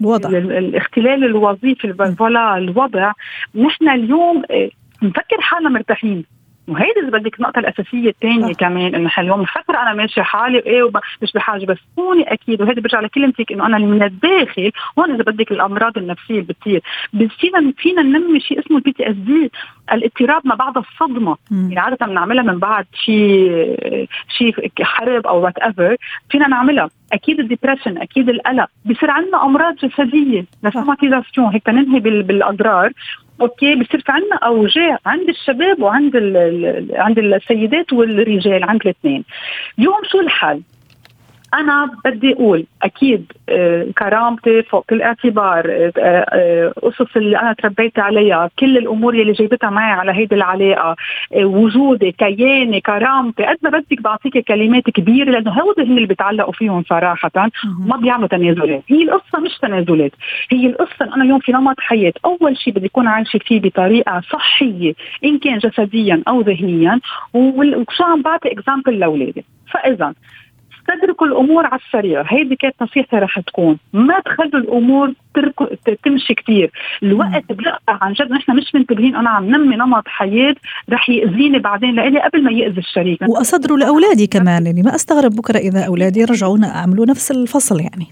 الوضع. 0.00 0.28
الاختلال 0.38 1.24
الوظيفي 1.24 2.14
voilà 2.18 2.58
الوضع. 2.58 3.12
نحن 3.54 3.88
اليوم 3.88 4.42
آه، 4.50 4.68
نفكر 5.02 5.40
حالنا 5.40 5.68
مرتاحين. 5.68 6.24
وهيدي 6.68 7.00
إذا 7.00 7.18
بدك 7.18 7.36
النقطة 7.38 7.58
الأساسية 7.58 8.08
الثانية 8.08 8.54
كمان 8.54 8.94
إنه 8.94 9.10
اليوم 9.18 9.40
مفكر 9.40 9.76
أنا 9.76 9.94
ماشي 9.94 10.22
حالي 10.22 10.58
وإيه 10.58 10.90
مش 11.22 11.32
بحاجة 11.32 11.66
بس 11.66 11.78
كوني 11.96 12.32
أكيد 12.32 12.62
وهيدي 12.62 12.80
برجع 12.80 13.00
لكلمتك 13.00 13.52
إنه 13.52 13.66
أنا 13.66 13.78
من 13.78 14.02
الداخل 14.02 14.72
هون 14.98 15.14
إذا 15.14 15.22
بدك 15.22 15.52
الأمراض 15.52 15.98
النفسية 15.98 16.34
اللي 16.34 16.42
بتصير 16.42 16.82
فينا 17.40 17.72
فينا 17.78 18.02
ننمي 18.02 18.40
شيء 18.40 18.60
اسمه 18.60 18.76
ال 18.76 18.92
PTSD 18.92 19.50
الاضطراب 19.92 20.42
ما 20.44 20.54
بعد 20.54 20.76
الصدمة. 20.76 21.36
مم. 21.50 21.68
يعني 21.72 21.80
عادة 21.80 22.06
بنعملها 22.06 22.42
من 22.42 22.58
بعد 22.58 22.86
شيء 22.94 24.08
شيء 24.28 24.70
حرب 24.80 25.26
أو 25.26 25.44
whatever 25.44 25.96
فينا 26.30 26.48
نعملها. 26.48 26.88
أكيد 27.12 27.40
ال 27.40 27.45
depression 27.45 27.98
أكيد 27.98 28.28
القلق 28.28 28.68
بصير 28.84 29.10
عندنا 29.10 29.44
أمراض 29.44 29.74
جسدية 29.74 30.44
la 30.62 30.74
somatisation 30.74 31.46
هيك 31.46 31.68
ننهي 31.68 32.00
بالأضرار. 32.00 32.92
okay 33.40 33.74
بصير 33.74 34.00
في 34.00 34.12
عندنا 34.12 34.36
أوجاع 34.36 34.98
عند 35.06 35.28
الشباب 35.28 35.82
وعند 35.82 36.16
عند 36.92 37.18
السيدات 37.18 37.92
والرجال 37.92 38.64
عند 38.64 38.80
الاثنين. 38.84 39.24
اليوم 39.78 40.00
شو 40.12 40.20
الحل؟ 40.20 40.60
أنا 41.56 41.90
بدي 42.04 42.32
أقول 42.32 42.66
أكيد 42.82 43.32
آه، 43.48 43.86
كرامتي 43.98 44.62
فوق 44.62 44.84
كل 44.90 45.02
اعتبار 45.02 45.64
آه، 45.70 45.92
آه، 45.98 46.68
قصص 46.68 47.16
اللي 47.16 47.38
أنا 47.38 47.52
تربيت 47.52 47.98
عليها 47.98 48.50
كل 48.58 48.78
الأمور 48.78 49.14
اللي 49.14 49.32
جايبتها 49.32 49.70
معي 49.70 49.92
على 49.92 50.12
هيدي 50.12 50.34
العلاقة 50.34 50.96
وجودي 51.36 52.12
كياني 52.12 52.80
كرامتي 52.80 53.44
قد 53.44 53.56
ما 53.62 53.70
بدك 53.70 54.02
بعطيك 54.02 54.38
كلمات 54.38 54.82
كبيرة 54.90 55.30
لأنه 55.30 55.50
هودي 55.50 55.82
هن 55.82 55.96
اللي 55.96 56.06
بيتعلقوا 56.06 56.52
فيهم 56.52 56.84
صراحة. 56.88 57.30
ما 57.78 57.96
بيعملوا 57.96 58.28
تنازلات. 58.28 58.82
هي 58.88 59.02
القصة 59.02 59.38
مش 59.38 59.58
تنازلات. 59.62 60.12
هي 60.50 60.66
القصة 60.66 61.14
أنا 61.14 61.24
اليوم 61.24 61.38
في 61.38 61.52
نمط 61.52 61.80
حياة 61.80 62.12
أول 62.24 62.56
شيء 62.56 62.74
بدي 62.74 62.86
أكون 62.86 63.06
عايشة 63.06 63.38
فيه 63.38 63.60
بطريقة 63.60 64.20
صحية 64.32 64.94
إن 65.24 65.38
كان 65.38 65.58
جسديا 65.58 66.22
أو 66.28 66.40
ذهنيا 66.40 67.00
وشو 67.34 68.04
عم 68.04 68.22
بعطي 68.22 68.52
اكزامبل 68.52 68.98
لأولادي. 68.98 69.44
فاذا 69.72 70.14
استدركوا 70.90 71.26
الأمور 71.26 71.66
على 71.66 71.80
السريع. 71.86 72.24
هيدي 72.28 72.56
كانت 72.56 72.74
نصيحتي 72.82 73.16
رح 73.16 73.40
تكون. 73.40 73.78
ما 73.92 74.20
تخلوا 74.20 74.60
الأمور 74.60 75.12
تمشي 76.04 76.34
كثير 76.34 76.70
الوقت 77.02 77.52
بيقطع 77.52 77.98
عن 78.02 78.12
جد 78.12 78.30
نحن 78.30 78.56
مش 78.56 78.74
منتبهين 78.74 79.16
أنا 79.16 79.30
عم 79.30 79.44
نمي 79.44 79.76
نمط 79.76 80.08
حياة 80.08 80.54
رح 80.90 81.10
يأذيني 81.10 81.58
بعدين 81.58 81.94
لإلي 81.94 82.20
قبل 82.20 82.44
ما 82.44 82.50
يأذي 82.50 82.78
الشريك. 82.78 83.22
واصدره 83.22 83.76
لأولادي 83.76 84.26
كمان 84.26 84.66
يعني 84.66 84.82
ما 84.82 84.94
أستغرب 84.94 85.30
بكرة 85.36 85.58
إذا 85.58 85.86
أولادي 85.86 86.24
رجعونا 86.24 86.76
اعملوا 86.76 87.06
نفس 87.06 87.30
الفصل 87.30 87.80
يعني. 87.80 88.06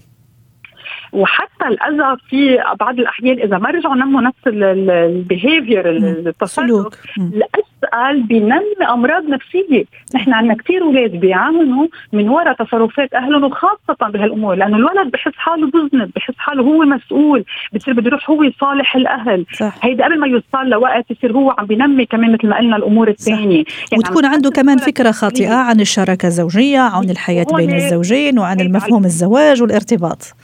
وحتى 1.15 1.67
الاذى 1.67 2.17
في 2.29 2.59
بعض 2.79 2.99
الأحيان 2.99 3.39
إذا 3.39 3.57
ما 3.57 3.69
رجعوا 3.69 3.95
نموا 3.95 4.21
نفس 4.21 4.47
البيهيفير 4.47 5.89
التصرف 5.97 6.87
الاسال 7.17 8.23
بينمي 8.23 8.85
أمراض 8.89 9.23
نفسية، 9.29 9.85
نحن 10.15 10.33
عندنا 10.33 10.53
كثير 10.53 10.83
أولاد 10.83 11.11
بيعانوا 11.11 11.87
من 12.13 12.29
وراء 12.29 12.53
تصرفات 12.53 13.13
أهلهم 13.13 13.43
وخاصة 13.43 14.09
بهالأمور 14.13 14.55
لأنه 14.55 14.77
الولد 14.77 15.11
بحس 15.11 15.31
حاله 15.35 15.67
بذنب، 15.67 16.11
بحس 16.15 16.33
حاله 16.37 16.63
هو 16.63 16.85
مسؤول، 16.85 17.45
بصير 17.73 17.93
بده 17.93 18.07
يروح 18.07 18.29
هو 18.29 18.43
يصالح 18.43 18.95
الأهل، 18.95 19.45
صح. 19.59 19.75
هيدا 19.81 20.05
قبل 20.05 20.19
ما 20.19 20.27
يوصل 20.27 20.69
لوقت 20.69 21.11
يصير 21.11 21.31
هو 21.31 21.55
عم 21.57 21.65
بينمي 21.65 22.05
كمان 22.05 22.33
مثل 22.33 22.47
ما 22.47 22.57
قلنا 22.57 22.75
الأمور 22.75 23.07
الثانية. 23.07 23.63
يعني 23.91 23.97
وتكون 23.97 24.25
عنده 24.25 24.49
كمان 24.49 24.77
فكرة 24.77 25.11
خاطئة 25.11 25.55
عن 25.55 25.79
الشراكة 25.79 26.25
الزوجية، 26.25 26.79
عن 26.79 27.09
الحياة 27.09 27.47
بين 27.55 27.75
الزوجين 27.75 28.39
وعن 28.39 28.59
المفهوم 28.59 29.05
الزواج 29.05 29.61
والارتباط. 29.61 30.35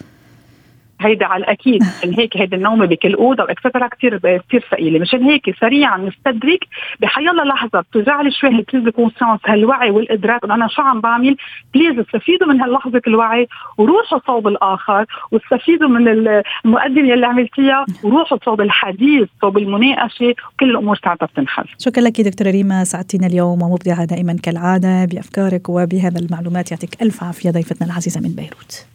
هيدا 1.02 1.26
على 1.26 1.44
الأكيد. 1.44 1.84
مشان 1.84 2.14
هيك 2.14 2.38
هيدي 2.38 2.56
النومة 2.56 2.86
بكل 2.86 3.14
اوضه 3.14 3.44
و 3.44 3.51
extra 3.51 3.88
كثير 3.88 4.18
كثير 4.18 4.66
ثقيلة. 4.72 5.00
مشان 5.00 5.24
هيك 5.24 5.56
سريعا 5.60 5.98
نستدرك 5.98 6.68
بأيا 7.00 7.42
لحظة 7.44 7.82
بترجع 7.82 8.22
لي 8.22 8.32
شوي 8.32 8.50
هال 8.50 8.61
prise 8.61 8.90
de 8.90 8.98
conscience 8.98 9.40
هالوعي 9.46 9.92
والإدراك 9.92 10.44
إنه 10.44 10.56
أنا 10.56 10.68
شو 10.68 10.82
عم 10.82 11.02
بعمل؟ 11.02 11.36
please 11.74 12.00
استفيدوا 12.00 12.48
من 12.48 12.62
هاللحظة 12.62 13.02
الوعي 13.08 13.48
وروحوا 13.78 14.20
صوب 14.28 14.48
الآخر 14.48 15.06
واستفيدوا 15.32 15.90
من 15.90 16.08
المقدمة 16.08 17.14
اللي 17.14 17.26
عملتيها 17.26 17.86
وروحوا 18.04 18.38
صوب 18.46 18.62
الحديث 18.62 19.30
صوب 19.42 19.58
المناقشة 19.58 20.26
وكل 20.54 20.70
الأمور 20.70 21.00
ساعتها 21.04 21.26
بتنحل. 21.26 21.66
شكرا 21.80 22.04
لك 22.04 22.22
دكتورة 22.22 22.52
ريما 22.52 22.84
سعدتينا 22.84 23.28
اليوم 23.28 23.62
ومبدعة 23.62 24.06
دائما 24.06 24.36
كالعادة 24.44 25.06
بأفكارك 25.06 25.70
وبهذا 25.70 26.20
المعلومات 26.20 26.72
يعطيك 26.72 27.02
ألف 27.02 27.24
عافية 27.24 27.50
ضيفتنا 27.52 27.88
العزيزة 27.88 28.22
من 28.22 28.36
بيروت. 28.36 28.86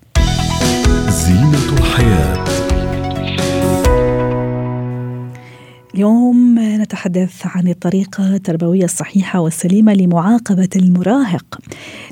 زينة 1.08 1.72
الحياة. 1.78 2.44
اليوم 5.96 6.58
نتحدث 6.58 7.42
عن 7.44 7.68
الطريقة 7.68 8.34
التربوية 8.34 8.84
الصحيحة 8.84 9.40
والسليمة 9.40 9.94
لمعاقبة 9.94 10.68
المراهق. 10.76 11.58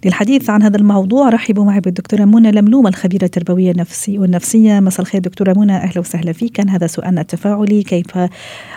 للحديث 0.04 0.50
عن 0.50 0.62
هذا 0.62 0.76
الموضوع 0.76 1.28
رحبوا 1.28 1.64
معي 1.64 1.80
بالدكتورة 1.80 2.24
منى 2.24 2.50
لملومة 2.50 2.88
الخبيرة 2.88 3.24
التربوية 3.24 3.70
النفسي 3.70 4.18
والنفسية. 4.18 4.80
مساء 4.80 5.00
الخير 5.00 5.20
دكتورة 5.20 5.54
منى. 5.58 5.76
أهلا 5.76 5.98
وسهلا 6.00 6.32
فيك. 6.32 6.52
كان 6.52 6.68
هذا 6.68 6.86
سؤالنا 6.86 7.20
التفاعلي 7.20 7.82
كيف 7.82 8.18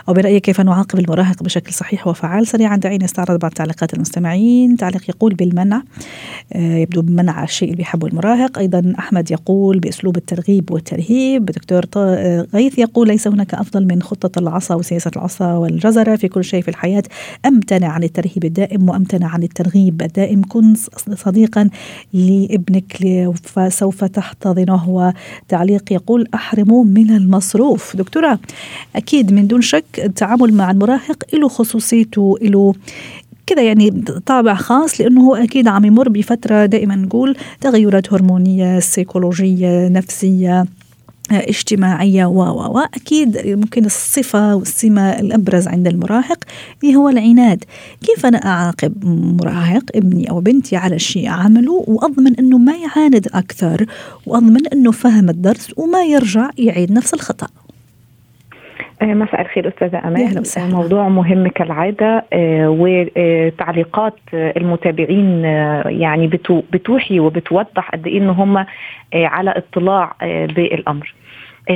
أو 0.09 0.13
برأيك 0.13 0.43
كيف 0.43 0.61
نعاقب 0.61 0.99
المراهق 0.99 1.43
بشكل 1.43 1.73
صحيح 1.73 2.07
وفعال؟ 2.07 2.47
سريعا 2.47 2.77
دعينا 2.77 3.03
نستعرض 3.03 3.39
بعض 3.39 3.51
تعليقات 3.51 3.93
المستمعين. 3.93 4.77
تعليق 4.77 5.09
يقول 5.09 5.33
بالمنع. 5.33 5.83
آه، 6.53 6.77
يبدو 6.77 7.01
بمنع 7.01 7.43
الشيء 7.43 7.67
اللي 7.67 7.77
بيحبه 7.77 8.07
المراهق. 8.07 8.59
أيضا 8.59 8.93
أحمد 8.99 9.31
يقول 9.31 9.79
بأسلوب 9.79 10.17
الترغيب 10.17 10.71
والترهيب. 10.71 11.45
دكتور 11.45 11.85
آه، 11.97 12.47
غيث 12.53 12.79
يقول 12.79 13.07
ليس 13.07 13.27
هناك 13.27 13.53
أفضل 13.53 13.87
من 13.87 14.01
خطة 14.01 14.39
العصا 14.39 14.75
سياسة 14.99 15.11
العصا 15.15 15.53
والجزرة 15.53 16.15
في 16.15 16.27
كل 16.27 16.43
شيء 16.43 16.61
في 16.61 16.67
الحياة. 16.67 17.03
أمتنع 17.45 17.87
عن 17.87 18.03
الترهيب 18.03 18.45
الدائم 18.45 18.89
وأمتنع 18.89 19.27
عن 19.27 19.43
الترغيب 19.43 20.01
الدائم. 20.01 20.41
كن 20.49 20.73
صديقا 21.15 21.69
لابنك 22.13 22.97
فسوف 23.43 24.03
تحتضنه. 24.03 24.89
وتعليق 24.89 25.93
يقول 25.93 26.27
أحرمه 26.33 26.83
من 26.83 27.11
المصروف. 27.11 27.95
دكتورة 27.95 28.39
أكيد 28.95 29.33
من 29.33 29.47
دون 29.47 29.61
شك 29.61 29.85
التعامل 29.97 30.53
مع 30.53 30.71
المراهق 30.71 31.23
له 31.33 31.47
خصوصيته 31.47 32.35
له 32.41 32.73
كذا 33.47 33.61
يعني 33.61 33.91
طابع 34.25 34.53
خاص 34.55 35.01
لأنه 35.01 35.21
هو 35.21 35.35
أكيد 35.35 35.67
عم 35.67 35.85
يمر 35.85 36.09
بفترة 36.09 36.65
دائما 36.65 36.95
نقول 36.95 37.37
تغيرات 37.61 38.13
هرمونية 38.13 38.79
سيكولوجية 38.79 39.87
نفسية. 39.87 40.65
اجتماعية 41.31 42.25
و 42.25 42.41
و 42.41 42.72
وأكيد 42.72 43.38
ممكن 43.48 43.86
الصفة 43.86 44.55
والسمة 44.55 45.19
الأبرز 45.19 45.67
عند 45.67 45.88
المراهق 45.88 46.43
اللي 46.84 46.96
هو 46.96 47.10
العناد. 47.10 47.63
كيف 48.01 48.25
أنا 48.25 48.38
أعاقب 48.38 49.05
مراهق 49.41 49.84
ابني 49.96 50.29
أو 50.29 50.39
بنتي 50.39 50.75
على 50.75 51.00
شيء 51.00 51.27
عمله 51.27 51.84
وأضمن 51.88 52.36
أنه 52.36 52.57
ما 52.57 52.74
يعاند 52.75 53.27
أكثر 53.34 53.86
وأضمن 54.25 54.67
أنه 54.67 54.91
فهم 54.91 55.29
الدرس 55.29 55.72
وما 55.77 56.03
يرجع 56.03 56.50
يعيد 56.57 56.91
نفس 56.91 57.13
الخطأ؟ 57.13 57.48
مساء 59.01 59.41
الخير 59.41 59.67
أستاذة 59.67 60.07
أمان 60.07 60.43
موضوع 60.57 61.07
مهم 61.09 61.47
كالعادة 61.47 62.25
آه، 62.33 62.69
وتعليقات 62.69 64.15
المتابعين 64.33 65.45
آه، 65.45 65.87
يعني 65.87 66.27
بتوحي 66.71 67.19
وبتوضح 67.19 67.89
قد 67.89 68.07
إيه 68.07 68.17
إن 68.17 68.29
هم 68.29 68.65
على 69.13 69.51
اطلاع 69.57 70.15
بالأمر. 70.55 71.13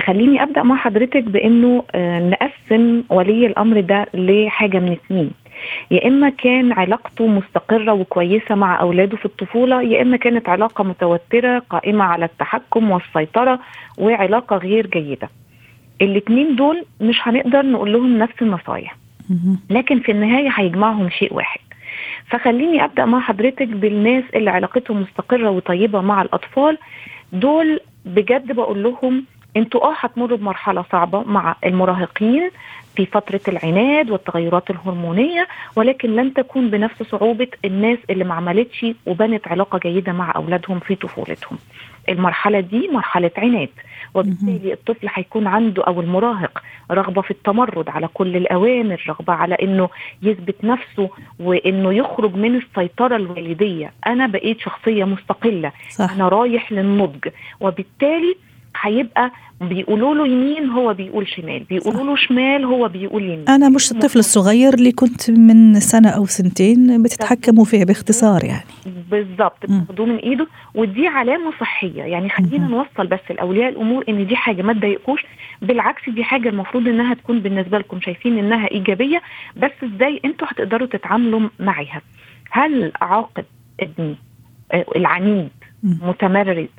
خليني 0.05 0.43
أبدأ 0.43 0.63
مع 0.63 0.75
حضرتك 0.75 1.23
بإنه 1.23 1.83
نقسم 1.95 3.03
ولي 3.09 3.45
الأمر 3.45 3.79
ده 3.79 4.05
لحاجة 4.13 4.79
من 4.79 4.91
اثنين 4.91 5.31
يا 5.91 6.07
إما 6.07 6.29
كان 6.29 6.71
علاقته 6.71 7.27
مستقرة 7.27 7.93
وكويسة 7.93 8.55
مع 8.55 8.81
أولاده 8.81 9.17
في 9.17 9.25
الطفولة 9.25 9.81
يا 9.81 10.01
إما 10.01 10.17
كانت 10.17 10.49
علاقة 10.49 10.83
متوترة 10.83 11.59
قائمة 11.59 12.03
على 12.03 12.25
التحكم 12.25 12.91
والسيطرة 12.91 13.59
وعلاقة 13.97 14.57
غير 14.57 14.87
جيدة. 14.87 15.29
الاثنين 16.01 16.55
دول 16.55 16.85
مش 17.01 17.19
هنقدر 17.23 17.65
نقول 17.65 17.93
لهم 17.93 18.17
نفس 18.17 18.33
النصايح. 18.41 18.95
لكن 19.69 19.99
في 19.99 20.11
النهاية 20.11 20.49
هيجمعهم 20.55 21.09
شيء 21.09 21.33
واحد. 21.33 21.59
فخليني 22.29 22.83
أبدأ 22.83 23.05
مع 23.05 23.19
حضرتك 23.19 23.67
بالناس 23.67 24.23
اللي 24.35 24.49
علاقتهم 24.51 25.01
مستقرة 25.01 25.49
وطيبة 25.49 26.01
مع 26.01 26.21
الأطفال. 26.21 26.77
دول 27.33 27.79
بجد 28.05 28.51
بقول 28.51 28.83
لهم 28.83 29.25
أنتوا 29.57 29.83
آه 29.83 29.93
هتمروا 29.99 30.37
بمرحلة 30.37 30.85
صعبة 30.91 31.23
مع 31.23 31.55
المراهقين 31.65 32.49
في 32.95 33.05
فترة 33.05 33.41
العناد 33.47 34.09
والتغيرات 34.09 34.69
الهرمونية 34.69 35.47
ولكن 35.75 36.15
لن 36.15 36.33
تكون 36.33 36.69
بنفس 36.69 37.03
صعوبة 37.03 37.47
الناس 37.65 37.97
اللي 38.09 38.23
ما 38.23 38.33
عملتش 38.33 38.85
وبنت 39.05 39.47
علاقة 39.47 39.79
جيدة 39.79 40.11
مع 40.13 40.33
أولادهم 40.35 40.79
في 40.79 40.95
طفولتهم. 40.95 41.57
المرحلة 42.09 42.59
دي 42.59 42.89
مرحلة 42.93 43.31
عناد. 43.37 43.69
وبالتالي 44.13 44.73
الطفل 44.73 45.07
هيكون 45.13 45.47
عنده 45.47 45.83
أو 45.83 46.01
المراهق 46.01 46.61
رغبة 46.91 47.21
في 47.21 47.31
التمرد 47.31 47.89
على 47.89 48.07
كل 48.13 48.35
الأوامر 48.37 49.03
رغبة 49.09 49.33
على 49.33 49.55
إنه 49.55 49.89
يثبت 50.21 50.55
نفسه 50.63 51.09
وإنه 51.39 51.93
يخرج 51.93 52.35
من 52.35 52.55
السيطرة 52.55 53.15
الوالدية. 53.15 53.93
أنا 54.07 54.27
بقيت 54.27 54.59
شخصية 54.59 55.03
مستقلة. 55.03 55.71
صح. 55.89 56.11
أنا 56.11 56.27
رايح 56.27 56.71
للنضج. 56.71 57.27
وبالتالي 57.59 58.35
هيبقى 58.81 59.31
بيقولوا 59.61 60.15
له 60.15 60.27
يمين 60.27 60.69
هو 60.69 60.93
بيقول 60.93 61.27
شمال 61.27 61.63
بيقولوا 61.63 62.03
له 62.03 62.15
شمال 62.15 62.65
هو 62.65 62.87
بيقول 62.87 63.23
يمين. 63.23 63.49
أنا 63.49 63.69
مش 63.69 63.91
الطفل 63.91 64.19
الصغير 64.19 64.73
اللي 64.73 64.91
كنت 64.91 65.31
من 65.31 65.79
سنة 65.79 66.09
أو 66.09 66.25
سنتين 66.25 67.03
بتتحكموا 67.03 67.65
فيه 67.65 67.85
باختصار 67.85 68.43
يعني. 68.43 68.65
بالظبط 69.11 69.57
بتاخدوه 69.63 70.05
من 70.05 70.15
إيده 70.15 70.47
ودي 70.75 71.07
علامة 71.07 71.51
صحية. 71.59 72.03
يعني 72.03 72.29
خلينا 72.29 72.67
نوصل 72.67 73.07
بس 73.07 73.19
لأولياء 73.29 73.69
الأمور 73.69 74.03
إن 74.09 74.27
دي 74.27 74.35
حاجة 74.35 74.61
ما 74.61 74.73
تضايقوش 74.73 75.25
بالعكس 75.61 76.09
دي 76.09 76.23
حاجة 76.23 76.49
المفروض 76.49 76.87
إنها 76.87 77.13
تكون 77.13 77.39
بالنسبة 77.39 77.77
لكم 77.77 78.01
شايفين 78.01 78.37
إنها 78.37 78.71
إيجابية 78.71 79.21
بس 79.57 79.71
إزاي 79.83 80.21
أنتوا 80.25 80.47
هتقدروا 80.51 80.87
تتعاملوا 80.87 81.49
معاها؟ 81.59 82.01
هل 82.51 82.91
اعاقب 83.01 83.45
ابني 83.79 84.15
آه، 84.71 84.85
العنيد 84.95 85.49
متمرد 85.83 86.69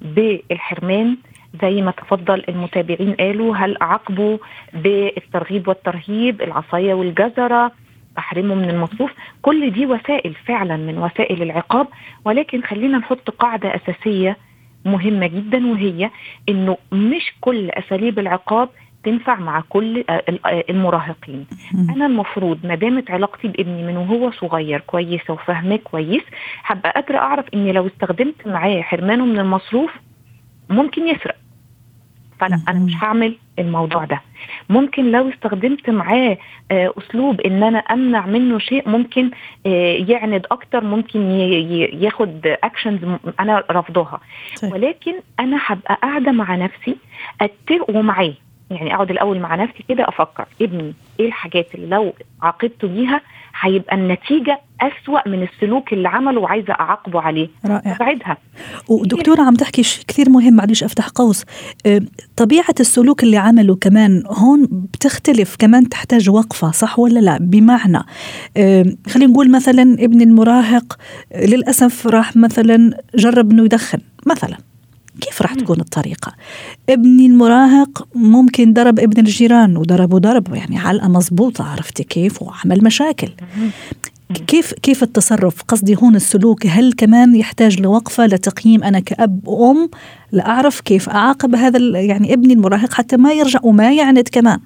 بالحرمان 0.00 1.16
زي 1.62 1.82
ما 1.82 1.90
تفضل 1.90 2.44
المتابعين 2.48 3.12
قالوا 3.14 3.56
هل 3.56 3.76
أعاقبوا 3.82 4.38
بالترغيب 4.74 5.68
والترهيب 5.68 6.42
العصاية 6.42 6.94
والجزرة 6.94 7.72
أحرمه 8.18 8.54
من 8.54 8.70
المصروف 8.70 9.10
كل 9.42 9.70
دي 9.70 9.86
وسائل 9.86 10.34
فعلا 10.34 10.76
من 10.76 10.98
وسائل 10.98 11.42
العقاب. 11.42 11.86
ولكن 12.24 12.62
خلينا 12.62 12.98
نحط 12.98 13.30
قاعدة 13.30 13.74
أساسية 13.76 14.36
مهمة 14.84 15.26
جدا 15.26 15.66
وهي 15.66 16.10
أنه 16.48 16.76
مش 16.92 17.32
كل 17.40 17.70
أساليب 17.70 18.18
العقاب 18.18 18.68
تنفع 19.04 19.34
مع 19.40 19.60
كل 19.68 20.04
المراهقين. 20.70 21.46
أنا 21.96 22.06
المفروض 22.06 22.66
ما 22.66 22.74
دامت 22.74 23.10
علاقتي 23.10 23.48
بابني 23.48 23.82
من 23.82 23.96
وهو 23.96 24.30
صغير 24.30 24.80
كويسه 24.80 25.34
وفاهماه 25.34 25.76
كويس 25.76 26.22
هبقى 26.64 26.90
قادرة 26.90 27.18
أعرف 27.18 27.44
إني 27.54 27.72
لو 27.72 27.86
استخدمت 27.86 28.46
معاه 28.46 28.80
حرمانه 28.82 29.26
من 29.26 29.38
المصروف 29.38 29.90
ممكن 30.70 31.08
يسرق. 31.08 31.36
فلا 32.42 32.60
أنا 32.68 32.78
مش 32.78 32.92
هعمل 33.02 33.36
الموضوع 33.58 34.04
ده. 34.04 34.20
ممكن 34.68 35.10
لو 35.10 35.28
استخدمت 35.28 35.90
معاه 35.90 36.38
آه، 36.70 36.92
أسلوب 36.98 37.40
إن 37.40 37.62
أنا 37.62 37.78
أمنع 37.78 38.26
منه 38.26 38.58
شيء 38.58 38.88
ممكن 38.88 39.30
آه، 39.66 39.96
يعند 40.08 40.46
أكتر 40.50 40.84
ممكن 40.84 41.20
ياخد 41.92 42.40
اكشنز 42.64 42.98
أنا 43.40 43.64
رفضها 43.70 44.20
طيب. 44.62 44.72
ولكن 44.72 45.12
أنا 45.40 45.60
هبقى 45.66 45.98
قاعدة 46.02 46.32
مع 46.32 46.56
نفسي 46.56 46.96
أتفق 47.40 47.90
ومعاه. 47.90 48.34
يعني 48.74 48.94
أقعد 48.94 49.10
الأول 49.10 49.38
مع 49.40 49.54
نفسي 49.54 49.84
كده 49.88 50.08
أفكر 50.08 50.44
ابني 50.62 50.94
إيه 51.20 51.26
الحاجات 51.26 51.74
اللي 51.74 51.86
لو 51.86 52.12
عاقبته 52.42 52.88
بيها 52.88 53.20
هيبقى 53.60 53.96
النتيجة 53.96 54.60
أسوأ 54.80 55.28
من 55.28 55.42
السلوك 55.42 55.92
اللي 55.92 56.08
عمله 56.08 56.40
وعايزة 56.40 56.72
أعاقبه 56.72 57.20
عليه. 57.20 57.48
رائع. 57.66 57.96
أبعدها. 57.96 58.36
ودكتورة 58.88 59.42
عم 59.42 59.54
تحكي 59.54 59.82
شيء 59.82 60.04
كثير 60.08 60.30
مهم 60.30 60.54
معلش 60.54 60.84
أفتح 60.84 61.08
قوس. 61.08 61.44
طبيعة 62.36 62.74
السلوك 62.80 63.22
اللي 63.22 63.36
عمله 63.36 63.76
كمان 63.76 64.22
هون 64.26 64.68
بتختلف 64.94 65.56
كمان 65.58 65.88
تحتاج 65.88 66.30
وقفة 66.30 66.70
صح 66.70 66.98
ولا 66.98 67.20
لا؟ 67.20 67.38
بمعنى 67.40 67.98
خلينا 69.08 69.32
نقول 69.32 69.50
مثلا 69.50 69.82
ابن 69.82 70.20
المراهق 70.22 70.98
للأسف 71.36 72.06
راح 72.06 72.36
مثلا 72.36 72.98
جرب 73.14 73.50
إنه 73.50 73.64
يدخن 73.64 73.98
مثلا. 74.26 74.56
كيف 75.22 75.42
راح 75.42 75.54
تكون 75.54 75.80
الطريقة؟ 75.80 76.32
ابني 76.88 77.26
المراهق 77.26 78.08
ممكن 78.14 78.72
ضرب 78.72 78.98
ابن 78.98 79.20
الجيران 79.20 79.76
وضربه 79.76 80.18
ضرب 80.18 80.54
يعني 80.54 80.78
علقة 80.78 81.08
مضبوطة 81.08 81.64
عرفتي 81.64 82.04
كيف؟ 82.04 82.42
وعمل 82.42 82.84
مشاكل. 82.84 83.28
كيف 84.46 84.72
كيف 84.74 85.02
التصرف؟ 85.02 85.62
قصدي 85.62 85.96
هون 85.96 86.14
السلوك 86.14 86.66
هل 86.66 86.92
كمان 86.92 87.36
يحتاج 87.36 87.80
لوقفة 87.80 88.26
لتقييم 88.26 88.84
أنا 88.84 89.00
كأب 89.00 89.48
وأم؟ 89.48 89.90
لأعرف 90.32 90.80
كيف 90.80 91.08
أعاقب 91.08 91.54
هذا 91.54 92.00
يعني 92.00 92.32
ابني 92.32 92.54
المراهق 92.54 92.92
حتى 92.92 93.16
ما 93.16 93.32
يرجع 93.32 93.60
وما 93.62 93.92
يعند 93.92 94.28
كمان. 94.32 94.58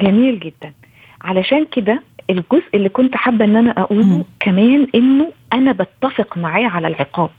جميل 0.00 0.40
جدا. 0.40 0.72
علشان 1.22 1.66
كده 1.72 2.02
الجزء 2.30 2.70
اللي 2.74 2.88
كنت 2.88 3.16
حابة 3.16 3.44
إن 3.44 3.56
أنا 3.56 3.70
أقوله 3.70 4.18
م. 4.18 4.24
كمان 4.40 4.86
إنه 4.94 5.32
أنا 5.52 5.72
بتفق 5.72 6.38
معاه 6.38 6.68
على 6.68 6.86
العقاب. 6.88 7.30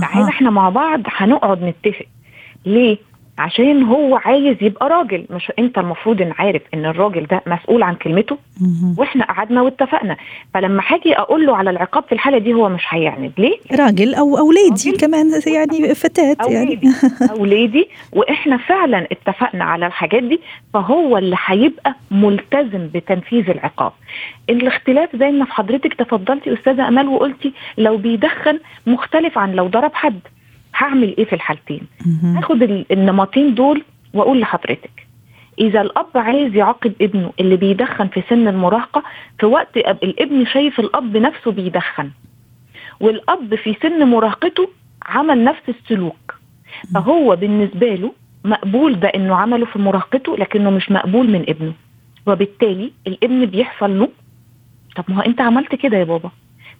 تعالى 0.00 0.28
إحنا 0.28 0.50
مع 0.50 0.68
بعض 0.68 1.00
هنقعد 1.06 1.62
نتفق. 1.62 2.06
ليه؟ 2.66 2.98
عشان 3.38 3.82
هو 3.82 4.16
عايز 4.16 4.56
يبقى 4.60 4.88
راجل. 4.88 5.26
مش 5.30 5.52
انت 5.58 5.78
المفروض 5.78 6.22
ان 6.22 6.32
عارف 6.38 6.62
ان 6.74 6.86
الراجل 6.86 7.26
ده 7.26 7.42
مسؤول 7.46 7.82
عن 7.82 7.94
كلمته؟ 7.94 8.38
وإحنا 8.98 9.24
قعدنا 9.24 9.62
واتفقنا. 9.62 10.16
فلما 10.54 10.82
هاجي 10.86 11.18
أقول 11.18 11.46
له 11.46 11.56
على 11.56 11.70
العقاب 11.70 12.04
في 12.04 12.12
الحالة 12.12 12.38
دي 12.38 12.54
هو 12.54 12.68
مش 12.68 12.82
هيعند. 12.88 13.32
ليه؟ 13.38 13.56
راجل 13.72 14.14
أو 14.14 14.38
أولادي 14.38 14.92
كمان 14.92 15.30
يعني 15.46 15.94
فتاة 15.94 16.36
يعني. 16.48 16.80
أولادي. 17.38 17.88
وإحنا 18.12 18.56
فعلا 18.56 19.06
اتفقنا 19.12 19.64
على 19.64 19.86
الحاجات 19.86 20.22
دي 20.22 20.40
فهو 20.74 21.18
اللي 21.18 21.36
هيبقى 21.46 21.94
ملتزم 22.10 22.88
بتنفيذ 22.94 23.50
العقاب. 23.50 23.92
الاختلاف 24.50 25.16
زي 25.16 25.30
ما 25.30 25.44
حضرتك 25.44 25.94
تفضلتي 25.94 26.54
أستاذة 26.54 26.88
أمال 26.88 27.08
وقلتي 27.08 27.52
لو 27.78 27.96
بيدخن 27.96 28.58
مختلف 28.86 29.38
عن 29.38 29.52
لو 29.52 29.66
ضرب 29.66 29.94
حد. 29.94 30.20
هعمل 30.76 31.16
إيه 31.18 31.24
في 31.24 31.32
الحالتين؟ 31.32 31.80
هاخد 32.36 32.62
النمطين 32.90 33.54
دول 33.54 33.82
وأقول 34.14 34.40
لحضرتك 34.40 35.06
إذا 35.58 35.80
الأب 35.80 36.06
عايز 36.14 36.54
يعاقب 36.54 36.92
ابنه 37.00 37.32
اللي 37.40 37.56
بيدخن 37.56 38.08
في 38.08 38.22
سن 38.30 38.48
المراهقة 38.48 39.02
في 39.40 39.46
وقت 39.46 39.76
الابن 39.76 40.46
شايف 40.46 40.80
الأب 40.80 41.16
نفسه 41.16 41.52
بيدخن 41.52 42.10
والأب 43.00 43.54
في 43.54 43.76
سن 43.82 44.04
مراهقته 44.08 44.68
عمل 45.06 45.44
نفس 45.44 45.62
السلوك 45.68 46.34
فهو 46.94 47.36
بالنسبة 47.36 47.94
له 47.94 48.12
مقبول 48.44 49.00
ده 49.00 49.08
إنه 49.08 49.34
عمله 49.36 49.66
في 49.66 49.78
مراهقته 49.78 50.36
لكنه 50.36 50.70
مش 50.70 50.90
مقبول 50.90 51.30
من 51.30 51.44
ابنه 51.48 51.72
وبالتالي 52.26 52.92
الابن 53.06 53.44
بيحصل 53.46 53.98
له 53.98 54.08
طب 54.96 55.04
ما 55.08 55.16
هو 55.16 55.20
أنت 55.20 55.40
عملت 55.40 55.74
كده 55.74 55.96
يا 55.96 56.04
بابا. 56.04 56.30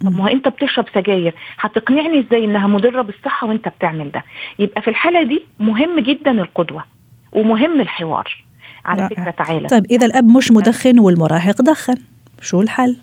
طب 0.01 0.13
ما 0.17 0.25
هو 0.25 0.29
انت 0.29 0.49
بتشرب 0.49 0.85
سجاير 0.95 1.35
هتقنعني 1.59 2.21
إزاي 2.21 2.45
انها 2.45 2.67
مضرة 2.67 3.03
بالصحة 3.03 3.47
وانت 3.47 3.69
بتعمل 3.69 4.11
ده؟ 4.11 4.25
يبقى 4.59 4.83
في 4.83 4.89
الحالة 4.89 5.23
دي 5.23 5.43
مهم 5.61 6.01
جدا 6.01 6.31
القدوة 6.31 6.85
ومهم 7.33 7.81
الحوار. 7.81 8.45
على 8.85 9.09
فكرة 9.09 9.31
تعالى. 9.31 9.69
طيب 9.69 9.87
إذا 9.91 10.07
الأب 10.07 10.25
مش 10.37 10.51
مدخن 10.53 10.99
والمراهق 10.99 11.63
دخن 11.63 11.95
شو 12.41 12.61
الحل؟ 12.61 12.97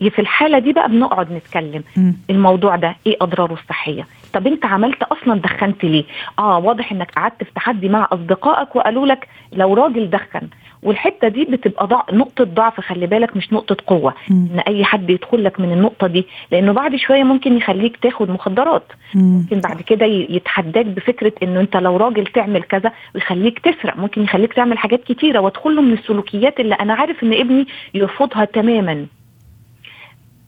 في 0.00 0.18
الحالة 0.18 0.58
دي 0.58 0.72
بقى 0.72 0.88
بنقعد 0.88 1.32
نتكلم. 1.32 1.82
م. 1.96 2.12
الموضوع 2.30 2.76
ده 2.76 2.96
إيه 3.06 3.16
أضراره 3.20 3.52
الصحية؟ 3.52 4.06
طب 4.32 4.46
أنت 4.46 4.64
عملت 4.66 5.02
أصلا 5.02 5.40
دخنت 5.40 5.84
ليه؟ 5.84 6.04
آه 6.38 6.58
واضح 6.58 6.92
إنك 6.92 7.10
قعدت 7.10 7.44
في 7.44 7.50
تحدي 7.54 7.88
مع 7.88 8.08
أصدقائك 8.12 8.76
وقالوا 8.76 9.06
لك 9.06 9.28
لو 9.52 9.74
راجل 9.74 10.10
دخن 10.10 10.48
والحتة 10.82 11.28
دي 11.28 11.44
بتبقى 11.44 11.86
ضع... 11.86 12.02
نقطة 12.12 12.44
ضعف 12.44 12.80
خلي 12.80 13.06
بالك 13.06 13.36
مش 13.36 13.52
نقطة 13.52 13.76
قوة. 13.86 14.14
م. 14.30 14.32
إن 14.32 14.58
أي 14.68 14.84
حد 14.84 15.10
يدخل 15.10 15.44
لك 15.44 15.60
من 15.60 15.72
النقطة 15.72 16.06
دي 16.06 16.26
لأنه 16.52 16.72
بعد 16.72 16.96
شوية 16.96 17.22
ممكن 17.24 17.56
يخليك 17.56 17.96
تاخد 17.96 18.30
مخدرات. 18.30 18.92
م. 19.14 19.18
ممكن 19.18 19.60
بعد 19.60 19.82
كده 19.82 20.06
يتحداك 20.06 20.86
بفكرة 20.86 21.32
إنه 21.42 21.60
أنت 21.60 21.76
لو 21.76 21.96
راجل 21.96 22.26
تعمل 22.26 22.62
كذا 22.62 22.92
ويخليك 23.14 23.58
تسرق. 23.58 23.96
ممكن 23.96 24.22
يخليك 24.22 24.52
تعمل 24.52 24.78
حاجات 24.78 25.04
كتيرة 25.04 25.38
وادخل 25.38 25.76
له 25.76 25.82
من 25.82 25.92
السلوكيات 25.92 26.60
اللي 26.60 26.74
أنا 26.74 26.94
عارف 26.94 27.22
إن 27.22 27.32
ابني 27.32 27.66
يرفضها 27.94 28.44
تماما. 28.44 29.06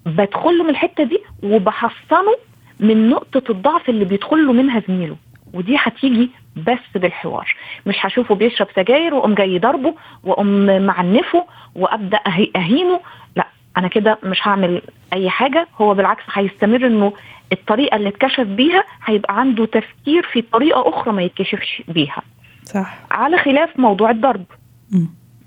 بدخل 0.07 0.59
له 0.59 0.65
من 0.65 0.71
الحتة 0.71 1.05
دي 1.05 1.19
وبحصنه 1.43 2.37
من 2.81 3.09
نقطة 3.11 3.43
الضعف 3.51 3.89
اللي 3.89 4.05
بيدخل 4.05 4.47
له 4.47 4.53
منها 4.53 4.83
زميله. 4.89 5.17
ودي 5.55 5.77
هتيجي 5.79 6.31
بس 6.57 6.79
بالحوار. 6.95 7.55
مش 7.87 7.97
هشوفه 8.01 8.35
بيشرب 8.35 8.67
سجاير 8.77 9.15
وأقوم 9.15 9.35
جاي 9.35 9.59
ضربه 9.59 9.95
وأقوم 10.25 10.67
معنفه 10.87 11.47
وأبدأ 11.75 12.21
أهينه. 12.57 13.01
لا 13.37 13.47
أنا 13.77 13.89
كده 13.89 14.19
مش 14.25 14.49
هعمل 14.49 14.83
أي 15.13 15.31
حاجة. 15.31 15.69
هو 15.81 15.95
بالعكس 15.95 16.23
هيستمر 16.33 16.87
إنه 16.87 17.13
الطريقة 17.53 17.97
اللي 17.97 18.09
اتكشف 18.09 18.47
بيها 18.47 18.85
هيبقى 19.05 19.41
عنده 19.41 19.67
تفكير 19.67 20.23
في 20.33 20.43
طريقة 20.43 20.89
أخرى 20.89 21.13
ما 21.13 21.23
يتكشفش 21.23 21.83
بيها. 21.89 22.23
صح. 22.65 22.95
على 23.11 23.39
خلاف 23.39 23.79
موضوع 23.79 24.11
الضرب. 24.11 24.45
م. 24.93 25.07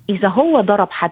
إذا 0.10 0.28
هو 0.28 0.62
ضرب 0.62 0.92
حد 0.92 1.12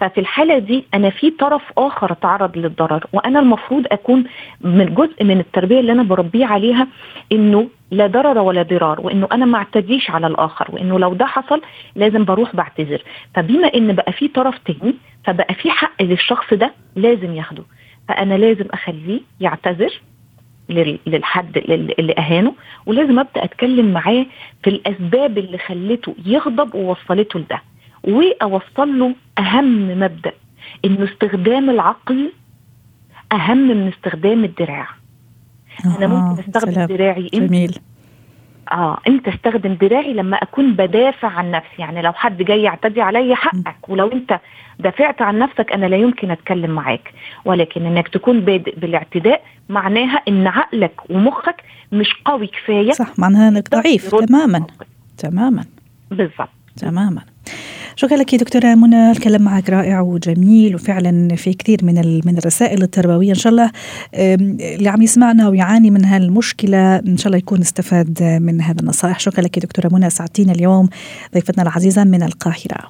ففي 0.00 0.20
الحالة 0.20 0.58
دي 0.58 0.84
أنا 0.94 1.10
في 1.10 1.30
طرف 1.30 1.62
آخر 1.78 2.12
تعرض 2.12 2.58
للضرر 2.58 3.04
وأنا 3.12 3.38
المفروض 3.40 3.86
أكون 3.92 4.24
من 4.60 4.94
جزء 4.94 5.24
من 5.24 5.40
التربية 5.40 5.80
اللي 5.80 5.92
أنا 5.92 6.02
بربيه 6.02 6.46
عليها 6.46 6.86
إنه 7.32 7.68
لا 7.90 8.06
ضرر 8.06 8.38
ولا 8.38 8.62
ضرار 8.62 9.00
وإنه 9.00 9.28
أنا 9.32 9.44
ما 9.46 9.58
اعتديش 9.58 10.10
على 10.10 10.26
الآخر 10.26 10.66
وإنه 10.72 10.98
لو 10.98 11.14
ده 11.14 11.26
حصل 11.26 11.62
لازم 11.94 12.24
بروح 12.24 12.56
بعتذر. 12.56 13.02
فبما 13.34 13.68
إن 13.74 13.92
بقى 13.92 14.12
في 14.12 14.28
طرف 14.28 14.58
تاني 14.58 14.94
فبقى 15.24 15.54
في 15.54 15.70
حق 15.70 16.02
للشخص 16.02 16.54
ده 16.54 16.72
لازم 16.96 17.34
ياخده. 17.34 17.62
فأنا 18.08 18.34
لازم 18.34 18.64
أخليه 18.72 19.20
يعتذر 19.40 20.00
للحد 21.06 21.56
اللي 21.98 22.14
أهانه 22.18 22.54
ولازم 22.86 23.18
أبدأ 23.18 23.44
أتكلم 23.44 23.92
معاه 23.92 24.26
في 24.62 24.70
الأسباب 24.70 25.38
اللي 25.38 25.58
خلته 25.58 26.14
يغضب 26.26 26.74
ووصلته 26.74 27.38
لده. 27.40 27.62
وأوصل 28.06 28.98
له 28.98 29.14
أهم 29.38 30.00
مبدأ 30.00 30.32
إنه 30.84 31.04
استخدام 31.04 31.70
العقل 31.70 32.32
أهم 33.32 33.68
من 33.68 33.88
استخدام 33.88 34.44
الدراع. 34.44 34.88
آه 35.86 35.98
أنا 35.98 36.06
ممكن 36.06 36.42
أستخدم 36.42 36.72
سلام. 36.72 36.88
دراعي 36.88 37.30
جميل. 37.34 37.78
آه 38.72 38.98
انت 39.08 39.28
أستخدم 39.28 39.74
دراعي؟ 39.74 40.12
لما 40.12 40.36
أكون 40.36 40.72
بدافع 40.72 41.28
عن 41.28 41.50
نفسي. 41.50 41.76
يعني 41.78 42.02
لو 42.02 42.12
حد 42.12 42.42
جاي 42.42 42.62
يعتدي 42.62 43.00
عليا 43.00 43.34
حقك 43.34 43.88
ولو 43.88 44.12
أنت 44.12 44.40
دافعت 44.78 45.22
عن 45.22 45.38
نفسك 45.38 45.72
أنا 45.72 45.86
لا 45.86 45.96
يمكن 45.96 46.30
أتكلم 46.30 46.70
معاك. 46.70 47.12
ولكن 47.44 47.86
إنك 47.86 48.08
تكون 48.08 48.40
بادئ 48.40 48.78
بالاعتداء 48.78 49.42
معناها 49.68 50.22
إن 50.28 50.46
عقلك 50.46 51.10
ومخك 51.10 51.62
مش 51.92 52.14
قوي 52.24 52.46
كفاية. 52.46 52.92
صح 52.92 53.18
معناها 53.18 53.48
إنك 53.48 53.70
ضعيف 53.70 54.14
تماما. 54.14 54.66
تماما. 55.18 55.64
بالضبط. 56.10 56.48
تماما. 56.76 57.22
شكرا 57.96 58.16
لك 58.16 58.34
دكتورة 58.34 58.74
منى؟ 58.74 59.10
الكلام 59.10 59.42
معك 59.42 59.70
رائع 59.70 60.00
وجميل 60.00 60.74
وفعلا 60.74 61.36
في 61.36 61.54
كثير 61.54 61.84
من 61.84 62.20
من 62.24 62.38
الرسائل 62.38 62.82
التربوية. 62.82 63.30
إن 63.30 63.34
شاء 63.34 63.52
الله 63.52 63.70
اللي 64.14 64.88
عم 64.88 65.02
يسمعنا 65.02 65.48
ويعاني 65.48 65.90
من 65.90 66.04
هالمشكلة 66.04 66.96
إن 66.96 67.16
شاء 67.16 67.26
الله 67.26 67.38
يكون 67.38 67.60
استفاد 67.60 68.22
من 68.42 68.60
هذا 68.60 68.80
النصائح. 68.80 69.20
شكرا 69.20 69.44
لك 69.44 69.58
دكتورة 69.58 69.94
منى؟ 69.94 70.10
ساعتين 70.10 70.50
اليوم 70.50 70.88
ضيفتنا 71.34 71.62
العزيزة 71.62 72.04
من 72.04 72.22
القاهرة. 72.22 72.88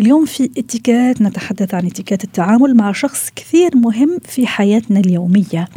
اليوم 0.00 0.24
في 0.24 0.50
اتيكات 0.58 1.22
نتحدث 1.22 1.74
عن 1.74 1.86
اتيكات 1.86 2.24
التعامل 2.24 2.74
مع 2.74 2.92
شخص 2.92 3.30
كثير 3.36 3.76
مهم 3.76 4.18
في 4.24 4.46
حياتنا 4.46 5.00
اليومية. 5.00 5.68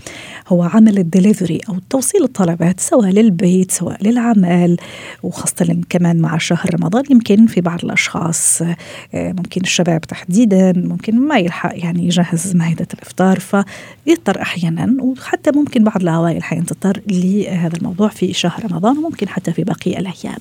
هو 0.47 0.63
عمل 0.63 0.97
الدليفري 0.97 1.60
أو 1.69 1.75
توصيل 1.89 2.23
الطلبات 2.23 2.80
سواء 2.80 3.10
للبيت 3.10 3.71
سواء 3.71 4.04
للعمل 4.04 4.78
وخاصة 5.23 5.82
كمان 5.89 6.21
مع 6.21 6.38
شهر 6.38 6.69
رمضان. 6.73 7.04
يمكن 7.10 7.47
في 7.47 7.62
بعض 7.62 7.86
الأشخاص 7.86 8.62
آه، 8.62 8.75
ممكن 9.13 9.62
الشباب 9.62 10.01
تحديدا 10.01 10.73
ممكن 10.75 11.19
ما 11.19 11.38
يلحق 11.38 11.71
يعني 11.73 12.06
يجهز 12.06 12.56
مائدة 12.56 12.88
الإفطار 12.93 13.39
فيضطر 13.39 14.41
أحيانا 14.41 15.04
وحتى 15.04 15.51
ممكن 15.51 15.84
بعض 15.84 16.01
العوائل 16.01 16.43
حين 16.43 16.65
تضطر 16.65 17.01
لهذا 17.08 17.78
الموضوع 17.78 18.08
في 18.10 18.34
شهر 18.34 18.71
رمضان 18.71 18.97
وممكن 18.97 19.30
حتى 19.30 19.54
في 19.54 19.63
باقي 19.63 19.99
الأيام. 19.99 20.39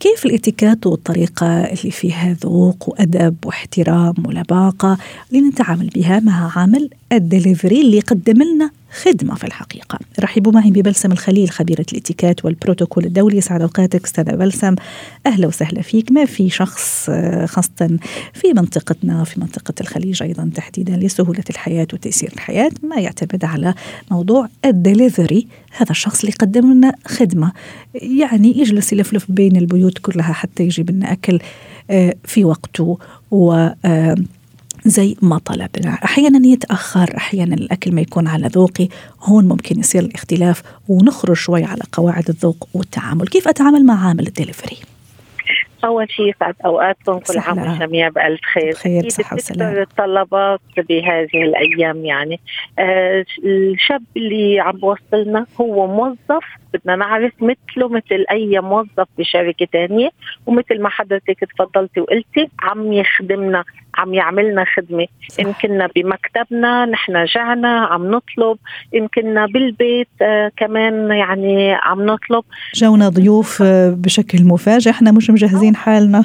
كيف 0.00 0.26
الاتيكات 0.26 0.86
والطريقة 0.86 1.46
اللي 1.46 1.90
فيها 1.90 2.36
ذوق 2.44 2.88
وأدب 2.88 3.36
واحترام 3.44 4.14
ولباقة 4.26 4.98
لنتعامل 5.32 5.86
بها 5.86 6.20
مع 6.20 6.58
عامل 6.58 6.90
الدليفري 7.12 7.80
اللي 7.80 7.96
يقدم 7.96 8.42
لنا 8.42 8.70
خدمة 8.90 9.34
في 9.34 9.44
الحقيقة. 9.44 9.98
رحبوا 10.20 10.52
معي 10.52 10.70
ببلسم 10.70 11.12
الخليل 11.12 11.50
خبيرة 11.50 11.86
الإتيكات 11.92 12.44
والبروتوكول 12.44 13.04
الدولي. 13.04 13.40
أسعد 13.40 13.62
أوقاتك 13.62 14.04
أستاذة 14.04 14.30
بلسم. 14.30 14.74
أهلا 15.26 15.46
وسهلا 15.46 15.82
فيك. 15.82 16.12
ما 16.12 16.24
في 16.24 16.50
شخص 16.50 17.06
آه، 17.10 17.46
خاصة 17.46 17.98
في 18.34 18.52
منطقتنا 18.56 19.24
في 19.24 19.40
منطقة 19.40 19.74
الخليج 19.80 20.22
أيضا 20.22 20.50
تحديدا 20.54 20.96
لسهولة 20.96 21.44
الحياة 21.50 21.86
وتيسير 21.92 22.32
الحياة 22.32 22.70
ما 22.82 22.96
يعتمد 22.96 23.44
على 23.44 23.74
موضوع 24.10 24.48
الدليفري. 24.64 25.46
هذا 25.76 25.90
الشخص 25.90 26.20
اللي 26.20 26.32
يقدم 26.32 26.72
لنا 26.72 26.92
خدمة. 27.06 27.52
يعني 27.94 28.58
يجلس 28.58 28.92
يلفلف 28.92 29.30
بين 29.30 29.56
البيوت 29.56 29.98
كلها 29.98 30.32
حتى 30.32 30.62
يجيب 30.62 30.90
لنا 30.90 31.12
أكل 31.12 31.38
آه، 31.90 32.14
في 32.24 32.44
وقته 32.44 32.98
و 33.30 33.52
آه، 33.84 34.16
زي 34.86 35.16
ما 35.22 35.38
طلبنا. 35.38 35.98
أحيانا 36.04 36.46
يتأخر 36.46 37.16
أحيانا 37.16 37.54
الأكل 37.54 37.94
ما 37.94 38.00
يكون 38.00 38.28
على 38.28 38.46
ذوقي. 38.46 38.88
هون 39.22 39.48
ممكن 39.48 39.80
يصير 39.80 40.02
الاختلاف 40.02 40.62
ونخرج 40.88 41.36
شوي 41.36 41.64
على 41.64 41.82
قواعد 41.92 42.28
الذوق 42.28 42.68
والتعامل. 42.74 43.26
كيف 43.28 43.48
أتعامل 43.48 43.86
مع 43.86 44.08
عامل 44.08 44.26
الدليفري؟ 44.26 44.76
أول 45.84 46.10
شيء 46.10 46.28
يسعد 46.28 46.54
أوقاتكم 46.64 47.18
كل 47.18 47.38
عام 47.38 47.58
والجميع 47.58 48.08
بألف 48.08 48.40
خير. 48.54 48.72
خير 48.72 49.08
صحة 49.08 49.36
وسلامة. 49.36 49.82
الطلبات 49.82 50.60
بهذه 50.76 51.42
الأيام 51.42 52.04
يعني؟ 52.04 52.40
آه 52.78 53.24
الشاب 53.44 54.02
اللي 54.16 54.60
عم 54.60 54.76
بوصلنا 54.76 55.46
هو 55.60 55.86
موظف 55.86 56.44
بدنا 56.76 56.96
نعرف 56.96 57.32
مثله 57.40 57.88
مثل 57.88 58.24
أي 58.30 58.60
موظف 58.60 59.06
بشركة 59.18 59.66
ثانية 59.72 60.10
ومثل 60.46 60.82
ما 60.82 60.88
حضرتك 60.88 61.44
تفضلتي 61.44 62.00
وقلتي 62.00 62.48
عم 62.60 62.92
يخدمنا 62.92 63.64
عم 63.94 64.14
يعملنا 64.14 64.64
خدمة. 64.76 65.06
ان 65.40 65.52
كنا 65.62 65.88
بمكتبنا 65.96 66.84
نحن 66.84 67.24
جعنا 67.24 67.80
عم 67.80 68.10
نطلب. 68.10 68.58
ان 68.94 69.08
كنا 69.08 69.46
بالبيت 69.46 70.08
آه 70.22 70.52
كمان 70.56 71.10
يعني 71.10 71.72
عم 71.72 72.06
نطلب. 72.06 72.44
جونا 72.74 73.08
ضيوف 73.08 73.62
آه 73.62 73.90
بشكل 73.90 74.44
مفاجئ. 74.44 74.90
إحنا 74.90 75.12
مش 75.12 75.30
مجهزين 75.30 75.76
حالنا. 75.76 76.24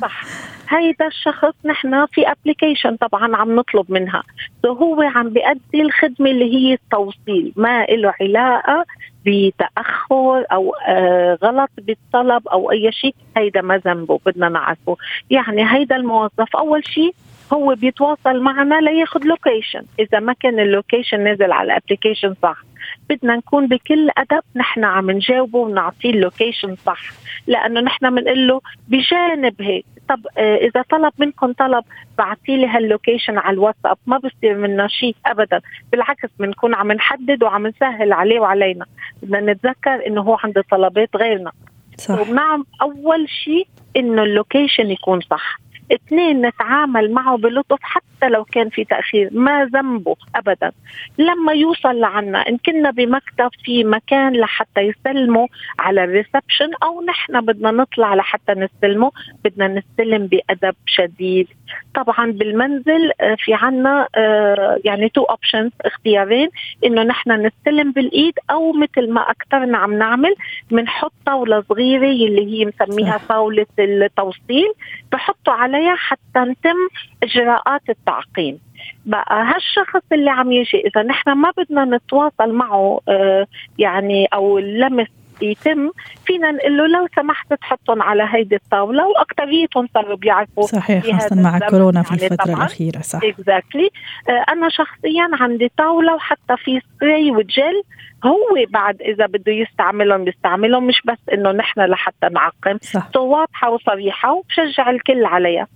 صح. 0.00 0.24
هيدا 0.68 1.06
الشخص 1.06 1.54
نحن 1.64 2.06
في 2.06 2.30
ابلكيشن 2.30 2.96
طبعا 2.96 3.36
عم 3.36 3.56
نطلب 3.56 3.92
منها. 3.92 4.22
هو 4.66 5.02
عم 5.02 5.28
بيأدي 5.28 5.82
الخدمة 5.82 6.30
اللي 6.30 6.54
هي 6.54 6.72
التوصيل. 6.72 7.52
ما 7.56 7.84
له 7.84 8.14
علاقة 8.20 8.84
بتأخر 9.26 10.44
أو 10.52 10.74
آه 10.88 11.38
غلط 11.42 11.70
بالطلب 11.78 12.48
أو 12.48 12.70
أي 12.70 12.92
شيء 12.92 13.14
هيدا 13.36 13.60
ما 13.60 13.78
ذنبه 13.78 14.20
بدنا 14.26 14.48
نعرفه. 14.48 14.96
يعني 15.30 15.72
هيدا 15.74 15.96
الموظف 15.96 16.56
أول 16.56 16.86
شيء 16.86 17.14
هو 17.52 17.74
بيتواصل 17.74 18.40
معنا 18.40 18.80
لياخذ 18.80 19.20
location 19.24 19.82
إذا 19.98 20.20
ما 20.20 20.32
كان 20.32 20.60
ال 20.60 20.68
location 20.68 21.28
نزل 21.28 21.52
على 21.52 21.66
ال 21.66 21.72
application 21.72 22.34
صح. 22.42 22.62
بدنا 23.10 23.36
نكون 23.36 23.66
بكل 23.66 24.10
أدب 24.18 24.42
نحن 24.56 24.84
عم 24.84 25.10
نجاوبه 25.10 25.58
ونعطيه 25.58 26.10
ال 26.10 26.17
location 26.17 26.76
صح. 26.86 27.00
لأنه 27.46 27.80
نحن 27.80 28.14
بنقول 28.14 28.46
له 28.48 28.60
بجانب 28.88 29.62
هيك. 29.62 29.84
طب 30.12 30.26
آه، 30.38 30.56
إذا 30.56 30.82
طلب 30.90 31.12
منكم 31.18 31.52
طلب 31.52 31.84
بعتي 32.18 32.56
لي 32.56 32.66
هال 32.66 32.80
location 32.80 33.38
على 33.38 33.54
الواتساب 33.54 33.96
ما 34.06 34.18
بصير 34.18 34.54
منا 34.54 34.88
شيء 34.88 35.16
ابدا. 35.26 35.60
بالعكس 35.92 36.28
بنكون 36.38 36.74
عم 36.74 36.92
نحدد 36.92 37.42
وعم 37.42 37.66
نسهل 37.66 38.12
عليه 38.12 38.40
وعلينا. 38.40 38.86
بدنا 39.22 39.52
نتذكر 39.52 40.06
إنه 40.06 40.20
هو 40.20 40.38
عنده 40.44 40.64
طلبات 40.70 41.16
غيرنا. 41.16 41.52
صح. 41.98 42.20
ونعم 42.20 42.64
أول 42.82 43.28
شيء 43.28 43.66
إنه 43.96 44.22
ال 44.22 44.30
location 44.30 44.90
يكون 44.90 45.20
صح. 45.20 45.58
اثنين 45.92 46.46
نتعامل 46.46 47.12
معه 47.12 47.36
بلطف 47.36 47.78
حتى 47.82 48.28
لو 48.28 48.44
كان 48.44 48.68
في 48.68 48.84
تأخير 48.84 49.28
ما 49.32 49.64
ذنبه 49.64 50.16
أبدا. 50.36 50.72
لما 51.18 51.52
يوصل 51.52 52.00
لعنا 52.00 52.48
إن 52.48 52.58
كنا 52.58 52.90
بمكتب 52.90 53.50
في 53.64 53.84
مكان 53.84 54.32
لحتى 54.32 54.80
يسلموا 54.80 55.46
على 55.78 56.04
ال 56.04 56.11
reception 56.11 56.70
أو 56.82 57.02
نحن 57.02 57.40
بدنا 57.40 57.70
نطلع 57.70 58.14
لحتى 58.14 58.52
نستلمه 58.52 59.12
بدنا 59.44 59.68
نستلم 59.68 60.26
بأدب 60.26 60.74
شديد. 60.86 61.48
طبعا 61.94 62.32
بالمنزل 62.32 63.12
آه، 63.20 63.34
في 63.38 63.54
عنا 63.54 64.08
آه، 64.14 64.78
يعني 64.84 65.08
two 65.08 65.22
options 65.22 65.70
اختيارين 65.84 66.48
إنه 66.84 67.02
نحن 67.02 67.46
نستلم 67.46 67.92
بالإيد 67.92 68.34
أو 68.50 68.72
مثل 68.72 69.10
ما 69.10 69.30
أكثرنا 69.30 69.78
عم 69.78 69.94
نعمل 69.94 70.34
بنحط 70.70 71.12
طاولة 71.26 71.64
صغيرة 71.68 72.06
اللي 72.06 72.46
هي 72.46 72.64
مسميها 72.64 73.20
طاولة 73.28 73.66
التوصيل 73.78 74.72
بحطوا 75.12 75.52
عليها 75.52 75.94
حتى 75.94 76.38
نتم 76.38 76.76
إجراءات 77.22 77.82
التعقيم. 77.88 78.58
بقى 79.06 79.44
هالشخص 79.44 80.02
اللي 80.12 80.30
عم 80.30 80.52
يجي 80.52 80.82
إذا 80.86 81.02
نحن 81.02 81.32
ما 81.32 81.52
بدنا 81.56 81.84
نتواصل 81.84 82.52
معه 82.52 83.00
آه 83.08 83.46
يعني 83.78 84.26
أو 84.26 84.58
اللمس 84.58 85.06
يتم 85.42 85.90
فينا 86.24 86.50
نقول 86.50 86.76
له 86.76 86.86
لو 86.86 87.08
سمحت 87.16 87.54
تحطهم 87.54 88.02
على 88.02 88.28
هيدي 88.30 88.56
الطاولة 88.56 89.06
واكثريتهم 89.06 89.88
صاروا 89.94 90.16
بيعرفوا 90.16 90.66
صحيح 90.66 91.06
خاصة 91.06 91.36
مع 91.36 91.58
كورونا 91.58 92.02
في 92.02 92.12
الفترة 92.12 92.36
طبعاً. 92.44 92.56
الأخيرة 92.56 93.00
صح 93.00 93.20
exactly. 93.24 94.30
آه 94.30 94.44
أنا 94.52 94.68
شخصيا 94.68 95.28
عندي 95.32 95.72
طاولة 95.78 96.14
وحتى 96.14 96.56
في 96.56 96.80
spray 96.80 97.30
و 97.30 97.43
gel 97.43 97.82
هو 98.24 98.66
بعد 98.68 99.02
إذا 99.02 99.26
بده 99.26 99.52
يستعملهم 99.52 100.24
بيستعملهم 100.24 100.86
مش 100.86 101.02
بس 101.04 101.18
إنه 101.32 101.52
نحن 101.52 101.80
لحتى 101.80 102.28
نعقم 102.28 102.78
صح. 102.82 103.16
واضحه 103.16 103.70
وصريحه 103.70 104.32
وبشجع 104.32 104.90
الكل 104.90 105.24
عليها 105.24 105.66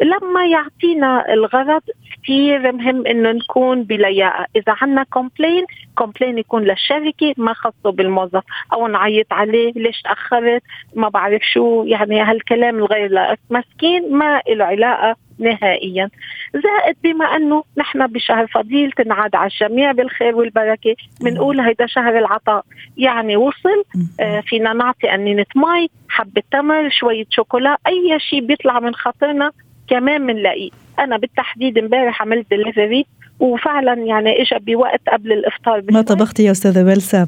لما 0.00 0.46
يعطينا 0.46 1.32
الغرض 1.32 1.82
كثير 2.22 2.72
مهم 2.72 3.06
إنه 3.06 3.32
نكون 3.32 3.82
بلياقه، 3.82 4.46
إذا 4.56 4.76
عندنا 4.80 5.04
complaint، 5.04 5.64
complaint 5.94 6.38
يكون 6.38 6.62
للشركة 6.64 7.34
ما 7.36 7.52
خصه 7.54 7.92
بالموظف. 7.92 8.42
أو 8.72 8.86
نعيط 8.86 9.32
عليه 9.32 9.72
ليش 9.76 10.02
تأخرت؟ 10.02 10.62
ما 10.94 11.08
بعرف 11.08 11.42
شو 11.42 11.84
يعني 11.86 12.20
هالكلام 12.20 12.78
الغير 12.78 13.10
لائق. 13.10 13.38
مسكين 13.50 14.14
ما 14.14 14.42
له 14.48 14.64
علاقة 14.64 15.16
نهائيا. 15.38 16.08
زائد 16.54 16.96
بما 17.04 17.24
إنه 17.24 17.64
نحن 17.78 18.06
بشهر 18.06 18.46
فضيل 18.46 18.92
تنعاد 18.92 19.34
على 19.34 19.50
الجميع 19.50 19.92
بالخير 19.92 20.36
والبركة 20.36 20.94
بنقول 21.20 21.60
هيدا 21.60 21.86
شهر 21.86 22.18
العطاء. 22.18 22.64
يعني 22.96 23.36
وصل 23.36 23.84
آه 24.20 24.40
فينا 24.40 24.72
نعطي 24.72 25.14
قنينة 25.14 25.46
مي 25.56 25.90
حبة 26.08 26.42
تمر 26.52 26.90
شوية 26.90 27.24
شوكولا 27.30 27.76
أي 27.86 28.18
شيء 28.20 28.40
بيطلع 28.40 28.80
من 28.80 28.94
خاطرنا 28.94 29.52
كمان 29.88 30.26
بنلاقيه 30.26 30.70
أنا 30.98 31.16
بالتحديد 31.16 31.78
امبارح 31.78 32.22
عملت 32.22 32.46
دليفري 32.50 33.06
وفعلا 33.40 33.94
يعني 33.94 34.42
اجى 34.42 34.58
بوقت 34.60 35.00
قبل 35.12 35.32
الإفطار 35.32 35.82
ما 35.90 36.02
طبختي 36.02 36.44
يا 36.44 36.50
أستاذة 36.50 36.82
بلسم. 36.82 37.24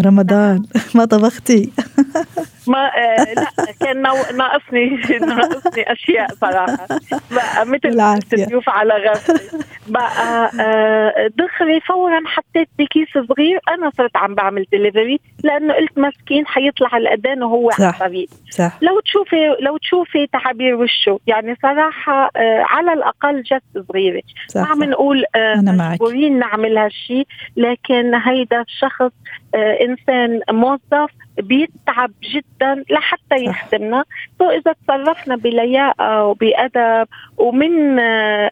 رمضان. 0.00 0.62
ما 0.94 1.04
طبختي. 1.04 1.70
ما 2.68 2.86
آه 2.86 3.34
لا 3.34 3.72
كان 3.80 4.02
ناقصني 4.36 4.86
ناقصني 5.26 5.92
أشياء 5.92 6.34
صراحة. 6.34 6.86
بقى 7.30 7.66
مثل 7.66 8.00
الضيوف 8.00 8.68
على 8.68 8.94
غفله 8.94 9.60
بقى 9.88 10.50
آه 10.60 11.30
دغري 11.36 11.80
فورا 11.80 12.20
حطيت 12.26 12.68
بكيس 12.78 13.08
صغير. 13.14 13.60
أنا 13.68 13.90
صرت 13.98 14.16
عم 14.16 14.34
بعمل 14.34 14.66
دليفري 14.72 15.20
لأنه 15.44 15.74
قلت 15.74 15.98
مسكين 15.98 16.46
حيطلع 16.46 16.96
الأذان 16.96 17.42
وهو 17.42 17.70
على 17.80 17.90
الطريق. 17.90 18.28
صح. 18.50 18.78
لو 18.82 19.00
تشوفي 19.00 19.56
لو 19.60 19.76
تشوفي 19.76 20.26
تعابير 20.26 20.74
وشه 20.74 21.20
يعني 21.26 21.56
صراحة 21.62 22.30
آه 22.36 22.64
على 22.70 22.92
الأقل 22.92 23.42
جس 23.42 23.82
صغيرة. 23.88 24.22
ما 24.56 24.66
عم 24.66 24.84
نقول 24.84 25.24
آه 25.34 25.54
مجبورين 25.56 26.38
نعمل 26.38 26.78
هالشيء 26.78 27.26
لكن 27.56 28.14
هيدا 28.14 28.60
الشخص 28.60 29.12
آه 29.54 29.78
إنسان 29.80 30.40
موظف 30.50 31.10
بيتعب 31.38 32.12
جدا 32.22 32.84
لحتى 32.90 33.36
يخدمنا 33.44 34.04
إذا 34.50 34.72
تصرفنا 34.72 35.36
بلياقة 35.36 36.24
وبأدب 36.24 37.08
ومن 37.40 37.98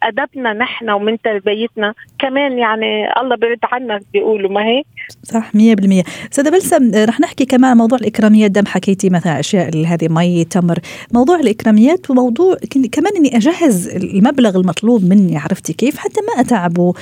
أدبنا 0.03 0.53
نحن 0.53 0.91
ومن 0.91 1.21
تربيتنا 1.21 1.95
كمان 2.19 2.59
يعني 2.59 3.21
الله 3.21 3.37
بيرد 3.37 3.59
عنا 3.63 4.01
بيقولوا 4.13 4.51
ما 4.51 4.65
هيك؟ 4.65 4.87
صح 5.23 5.51
100% 5.53 5.59
استاذه 6.33 6.51
بلسم 6.51 6.91
رح 6.95 7.21
نحكي 7.21 7.45
كمان 7.45 7.77
موضوع 7.77 7.99
الإكراميات. 7.99 8.51
دم 8.51 8.67
حكيتي 8.67 9.11
مثلا 9.11 9.41
أشياء 9.41 9.87
هذه 9.87 10.09
مي 10.09 10.45
تمر. 10.45 10.79
موضوع 11.13 11.37
الإكراميات 11.41 12.11
وموضوع 12.11 12.57
كمان 12.93 13.13
إني 13.17 13.37
أجهز 13.37 13.89
المبلغ 13.89 14.57
المطلوب 14.57 15.05
مني 15.05 15.39
عرفتي 15.39 15.73
كيف؟ 15.73 15.99
حتى 15.99 16.21
ما 16.21 16.41
أتعبه. 16.41 16.93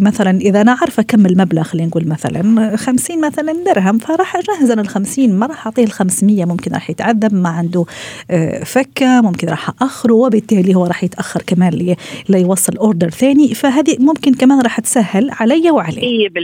مثلا 0.00 0.40
إذا 0.40 0.60
أنا 0.60 0.72
عارفة 0.72 1.02
كم 1.02 1.26
المبلغ 1.26 1.62
خلينا 1.62 1.88
نقول 1.88 2.08
مثلا 2.08 2.76
50 2.76 3.20
مثلا 3.20 3.52
درهم 3.66 3.98
فراح 3.98 4.36
أجهز 4.36 4.70
أنا 4.70 4.80
ال 4.82 4.88
50 4.88 5.32
ما 5.32 5.46
راح 5.46 5.66
أعطيه 5.66 5.84
ال 5.84 5.90
500 5.90 6.44
ممكن 6.44 6.72
راح 6.72 6.90
يتعذب 6.90 7.34
ما 7.34 7.48
عنده 7.48 7.84
آه، 8.30 8.64
فكة. 8.64 9.20
ممكن 9.20 9.48
راح 9.48 9.70
اخره 9.82 10.14
وبالتالي 10.14 10.55
هو 10.74 10.86
راح 10.86 11.04
يتأخر 11.04 11.42
كمان 11.46 11.96
ليوصل 12.28 12.76
order 12.76 13.10
ثاني 13.10 13.54
فهذه 13.54 13.96
ممكن 13.98 14.34
كمان 14.34 14.60
راح 14.60 14.80
تسهل 14.80 15.30
علي 15.40 15.70
وعليه 15.70 16.28
100% 16.28 16.36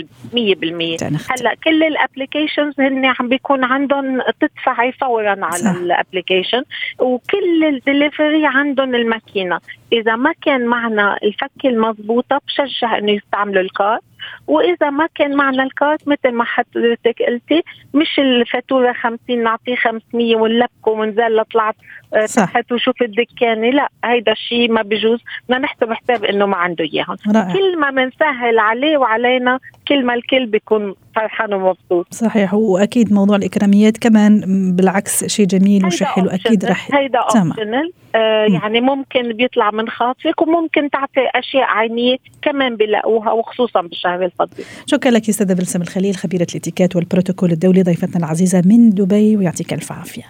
هلأ 1.30 1.54
كل 1.64 1.82
ال 1.82 1.89
applications 1.89 2.74
هن 2.80 3.04
عم 3.04 3.28
بيكون 3.28 3.64
عندهم 3.64 4.20
تدفعي 4.40 4.92
فورا 4.92 5.36
على 5.42 5.70
ال 5.70 5.78
application 5.78 6.62
وكل 6.98 7.64
الدليفري 7.64 8.46
عندهم 8.46 8.94
الماكينة. 8.94 9.58
إذا 9.92 10.16
ما 10.16 10.32
كان 10.42 10.66
معنا 10.66 11.18
الفكه 11.22 11.68
المضبوطة 11.68 12.40
بشجع 12.46 12.98
إنه 12.98 13.12
يستعملوا 13.12 13.62
الكارت 13.62 14.02
وإذا 14.46 14.90
ما 14.90 15.06
كان 15.14 15.36
معنا 15.36 15.62
الكارت 15.62 16.08
مثل 16.08 16.32
ما 16.32 16.44
حضرتك 16.44 17.22
قلتي 17.28 17.62
مش 17.94 18.18
الفاتورة 18.18 18.92
50 18.92 19.42
نعطيه 19.42 19.76
500 19.76 20.36
ونلبكه 20.36 20.90
ونزل 20.90 21.44
طلعت 21.44 21.74
آه، 22.14 22.26
تحت 22.26 22.72
وشوف 22.72 23.02
الدكانة. 23.02 23.70
لا 23.70 23.88
هيدا 24.04 24.32
الشيء 24.32 24.72
ما 24.72 24.82
بجوز. 24.82 25.20
بدنا 25.48 25.58
نحسب 25.58 25.92
حساب 25.92 26.24
إنه 26.24 26.46
ما 26.46 26.56
عنده 26.56 26.84
إياهم. 26.84 27.16
كل 27.52 27.78
ما 27.78 27.90
بنسهل 27.90 28.58
عليه 28.58 28.96
وعلينا 28.96 29.58
كل 29.88 30.04
ما 30.04 30.14
الكل 30.14 30.46
بيكون 30.46 30.94
فرحان 31.16 31.54
ومبسوط. 31.54 32.06
صحيح 32.10 32.54
وأكيد 32.54 33.12
موضوع 33.12 33.36
الإكراميات 33.36 33.98
كمان 33.98 34.42
بالعكس 34.76 35.24
شيء 35.24 35.46
جميل 35.46 35.86
وشيء 35.86 36.06
حلو 36.06 36.28
أكيد 36.28 36.64
رح 36.64 36.94
هيدا 36.94 37.18
اوبشنال 37.18 37.92
آه 38.14 38.46
يعني 38.62 38.80
ممكن 38.80 39.32
بيطلع 39.32 39.70
من 39.70 39.88
خاطرك 39.88 40.42
وممكن 40.42 40.90
تعطي 40.90 41.20
أشياء 41.34 41.64
عينيه 41.64 42.16
كمان 42.42 42.76
بيلاقوها 42.76 43.32
وخصوصا 43.32 43.82
بالشهر 43.82 44.24
الفضي. 44.24 44.64
شكرا 44.86 45.10
لك 45.10 45.28
أستاذة 45.28 45.52
بلسم 45.52 45.82
الخليل 45.82 46.16
خبيرة 46.16 46.46
الاتيكيت 46.50 46.96
والبروتوكول 46.96 47.52
الدولي 47.52 47.82
ضيفتنا 47.82 48.26
العزيزة 48.26 48.62
من 48.66 48.90
دبي 48.90 49.36
ويعطيك 49.36 49.72
ألف 49.72 49.92
عافية. 49.92 50.22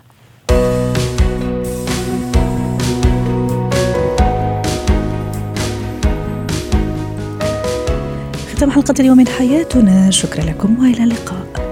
ختام 8.55 8.71
حلقة 8.71 8.95
اليوم 9.01 9.17
من 9.17 9.29
حياتنا. 9.29 10.11
شكرا 10.11 10.45
لكم 10.45 10.83
وإلى 10.83 11.05
اللقاء. 11.05 11.72